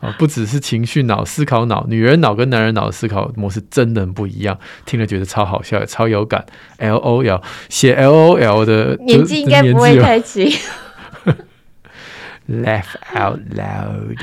[0.01, 4.59] 啊，不只是情绪脑、思考脑，女人脑跟男人脑的思考模式真的很不一样。
[4.85, 6.45] 听了觉得超好笑，也超有感。
[6.79, 7.41] L.O.L.
[7.69, 8.65] 写 L.O.L.
[8.67, 10.51] 的年纪应该不会太轻。
[12.51, 14.17] Laugh out loud。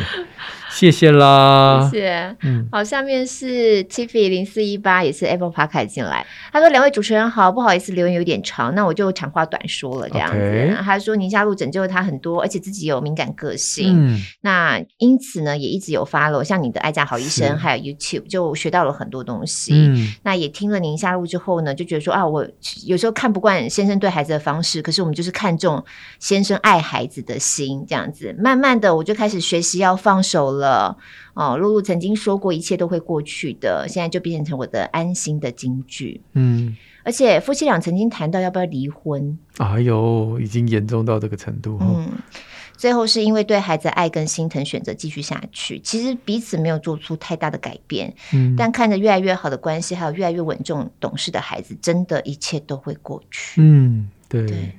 [0.69, 2.35] 谢谢啦，谢谢。
[2.41, 6.25] 嗯，好，下面是 Tiffy 零四一八，也是 Apple Podcast 进来。
[6.51, 10.77] 他说：“两位主持人好，不好意思，留言有点长，那我就长话短说了，这样子。
[10.83, 13.95] 他说宁夏路拯救了他很多，而且自己有敏感个性。
[13.97, 19.73] 嗯，那因此呢，也一直有 follow，像你的爱家好医生，还有 YouTube，就学到了很多东西。
[19.73, 22.45] 嗯，那也听了宁夏路之后呢，就觉得说啊，我
[22.85, 25.83] 有时候看不惯先生对孩子的方式，可是我们就是看重
[26.19, 28.35] 先生爱孩子的心，这样子。
[28.37, 30.97] 慢慢的，我就开始学习要放手了。”了
[31.33, 36.21] 哦，露露曾经说过，一切都会过去的，现在就变成我的安心的金句。
[36.33, 41.77] 嗯，而且夫妻俩曾经谈到要不要离婚，哎呦，已经严重到这个程度。
[41.81, 42.09] 嗯，
[42.75, 45.79] 最后是因为对孩子爱跟心疼，选择继续下去。
[45.79, 53.61] 其实彼此没有做出太大的改变，嗯，但看着越来越好的关系，还有越来越稳重懂事的孩子，真的一切都会过去。
[53.61, 54.45] 嗯，对。
[54.45, 54.71] 对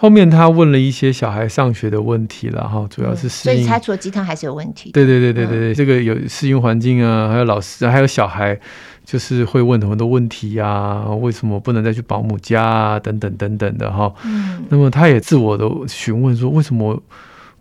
[0.00, 3.54] 后面他问了一些小孩上学的问题了哈，主要是适应。
[3.56, 4.90] 所以他除了鸡汤还是有问题。
[4.92, 8.58] 对对对对对对，嗯、这个有适应环境啊，还有老师，还有小孩，
[9.04, 12.98] 就是会问很多问题啊，为什么不能再去保姆家啊？
[12.98, 14.10] 等等等等的哈。
[14.24, 14.64] 嗯。
[14.70, 16.98] 那么他也自我的询问说，为什么？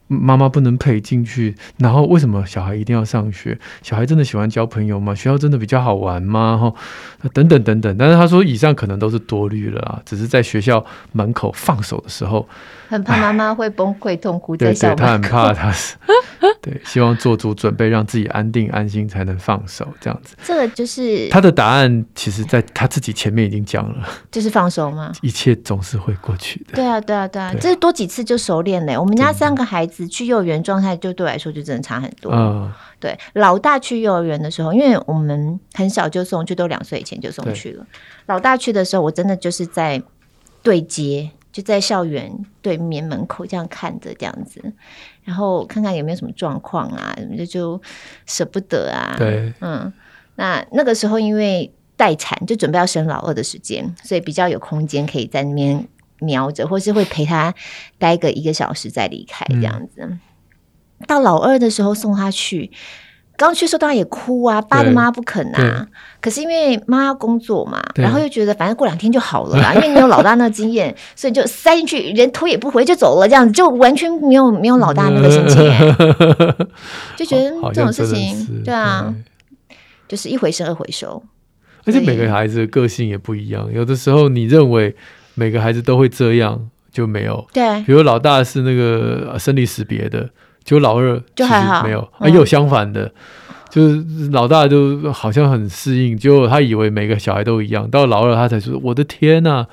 [0.10, 3.58] 妈妈不能陪进去，然后为什么小孩一定要上学？
[3.82, 5.16] 小孩真的喜欢交朋友吗？
[5.16, 6.58] 学校真的比较好玩吗？
[6.58, 7.96] 哈，等等等等。
[7.98, 10.84] 但是他说，以上可能都是多虑了啊，只是在学校
[11.14, 12.48] 门口放手的时候。
[12.90, 14.98] 很怕妈妈会崩溃痛哭在校门口。
[14.98, 15.96] 对，对，他很怕他是，
[16.60, 20.36] 对，希望做足准备，让自己安定安心，才能放手这样子。
[20.44, 25.12] 这个就是他的答案，其实在他自己前面已经讲了，就是放手吗？
[25.22, 26.74] 一切总是会过去的。
[26.74, 29.00] 对啊，对啊，对啊，这是多几次就熟练了。
[29.00, 32.32] 我们家三个孩子去幼儿园状态，就对我来说就真的差很多。
[32.32, 37.86] 嗯，对，老大去幼儿园的时候，因为我们很小就送，去都两岁以前就送去了。
[38.28, 40.02] 老大去的时候，我真的就是在
[40.64, 41.32] 对接。
[41.52, 42.32] 就在校园
[42.62, 44.62] 对面门口这样看着，这样子，
[45.24, 47.82] 然后看看有没有什么状况啊，就就
[48.28, 49.16] 舍不得啊。
[49.18, 49.92] 对，嗯，
[50.36, 55.86] 那那个时候因为待产，就准备要生老二的时间，所以比较有空间可以在那边
[56.20, 57.54] 瞄着，或是会陪他
[57.98, 60.02] 待个一个小时再离开这样子。
[60.02, 60.20] 嗯、
[61.08, 62.72] 到老二的时候送他去。
[63.38, 65.88] 刚去的时候当然也哭啊，爸的妈不肯啊。
[66.20, 75.58] 可是因为妈要工作嘛，然后又觉得反正过两天就好了啦，因为你有老大那个经验，所以就塞进去，人头也不回就走了，这样子就完全没有没有老大那个心情，
[77.16, 79.16] 就觉得这种事情，对啊，
[80.06, 81.24] 就是一回生二回熟。
[81.86, 84.94] 而且每个孩子的个性也不一样，有的时候你认为
[85.40, 87.48] 每个孩子都会这样，就没有。
[87.54, 90.30] 对，比如老大是那个生理识别的。
[90.62, 93.12] 就老二就还好，没有，也有相反的，
[93.72, 99.66] 就是老大就好像很适应，结果他以为每个小孩都一样，到老二他才说：“我的天呐，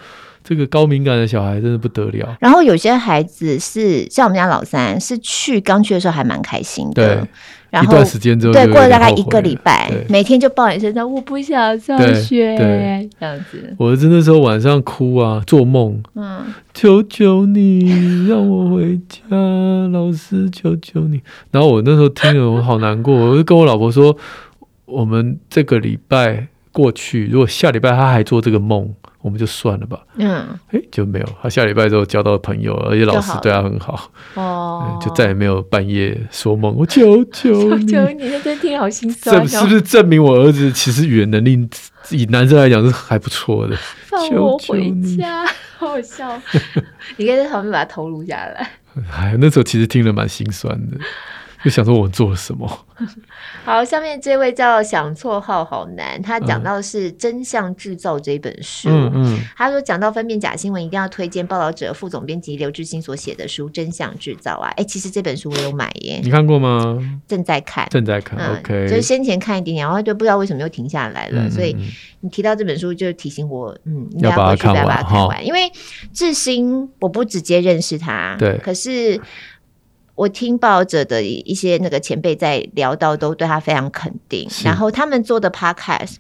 [0.43, 7.27] 这个高敏感的小孩真的不得了。”然后有些孩子是像我们家老三，是去刚去的时候还蛮开心的。
[7.71, 7.77] 对。
[7.77, 13.75] 然后一段时间之后，对，过了大概一个礼拜，每天就抱怨身上，我不想上学，这样子。
[13.77, 19.37] 我儿子那时候晚上哭啊，做梦，嗯，求求你让我回家，
[19.93, 21.21] 老师求求你。
[21.51, 24.17] 然后我那时候听了，我好难过，我就跟我老婆说，
[24.85, 26.47] 我们这个礼拜
[26.77, 28.95] 过去，如果下礼拜他还做这个梦。
[29.23, 29.99] 我们就算了吧。
[30.19, 31.27] 嗯，哎，就没有。
[31.43, 34.09] 他下礼拜之后交到朋友，而且老师对他很好。
[34.35, 36.73] 哦，就再也没有半夜说梦。
[36.77, 39.45] 我求求你，求求你，那真听好心酸。
[39.45, 41.69] 这是不是证明我儿子其实语言能力
[42.11, 43.77] 以男生来讲是还不错的？
[44.07, 45.45] 放我回家，
[45.77, 46.41] 好好笑。
[47.17, 48.71] 你可以在旁边把他头录下来。
[49.11, 50.97] 哎，那时候其实听了蛮心酸的。
[51.65, 52.87] 就想说我做了什么。
[53.65, 58.89] 好，下面这位叫想绰号好难，他讲到的是《真相制造》这本书。
[58.89, 64.71] 嗯嗯，他说讲到分辨假新闻，一定要推荐报道者副总编辑刘志新所写的书《真相制造》啊。
[64.77, 66.99] 哎，其实这本书我有买耶，你看过吗？
[67.29, 68.39] 正在看，正在看。
[68.39, 71.43] 嗯、OK，就是先前看一点点，然后就不知道为什么又停下来了。
[71.43, 71.77] 嗯、所以
[72.21, 75.45] 你提到这本书，就提醒我，嗯，要把它看完，把它看完。
[75.45, 75.71] 因为
[76.15, 79.21] 志新，我不直接认识他，对，可是。
[80.17, 84.49] 我听报者的一些那个前辈在聊到，都对他非常肯定。
[84.65, 86.17] 然后他们做的 podcast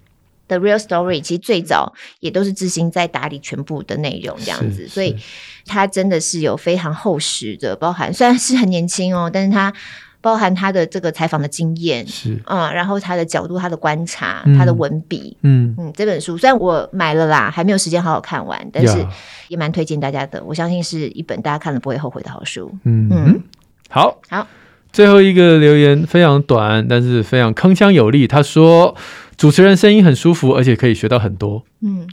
[0.46, 5.16] 的 Real Story，其实最早也都是志兴在打理全部的内容这样子，所以
[5.64, 9.72] 他真的是有非常厚实的，包含虽然是很年轻哦，但是他
[10.20, 19.06] 包含他的这个采访的经验是嗯，然后他的角度、他的观察、嗯、他的文笔，嗯嗯，这本书虽然我买了啦，还没有时间好好看完，但是
[19.48, 20.42] 也蛮推荐大家的。
[20.44, 22.70] 我相信是一本大家看了不会后悔的好书。
[22.84, 23.42] 嗯嗯。
[23.88, 24.46] 好好，
[24.92, 28.26] 最后一个留言非常短，但是非常铿锵有力。
[28.26, 28.94] 他说
[29.36, 31.62] 主持人声音很舒服，而且可以学到很多。
[31.82, 32.06] 嗯，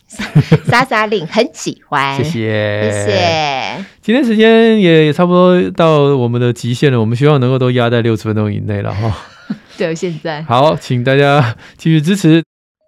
[0.65, 3.85] 撒撒令很喜欢，谢谢谢谢。
[4.01, 9.15] 今天时间也差不多到我们的极限了，我们希望能够都压在六十分钟以内了哈。
[9.77, 12.43] 对，现在好，请大家继续支持。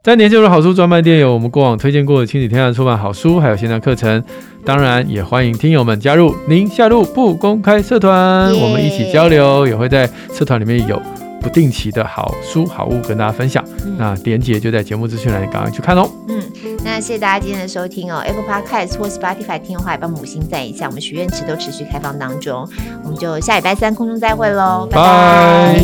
[0.06, 4.24] 在年轻人好书专卖店有我们过往推荐过的亲子天下出版好书，还有线上课程。
[4.64, 11.01] 当然，也欢迎听友们加入宁夏路不公开社团我们一起交流，也会在社团里面有
[11.41, 13.66] 不定期的好书好物跟大家分享。
[13.84, 16.08] 嗯、那连结就在节目资讯栏，赶快去看哦。
[16.28, 16.39] 嗯，
[16.84, 18.22] 那谢谢大家今天的收听哦。
[18.24, 20.86] Apple Podcast 或 Spotify 听的话，也帮我们五星赞一下。
[20.86, 22.70] 我们许愿池都持续开放当中，
[23.03, 25.82] 我们就下礼拜三空中再会喽，拜拜。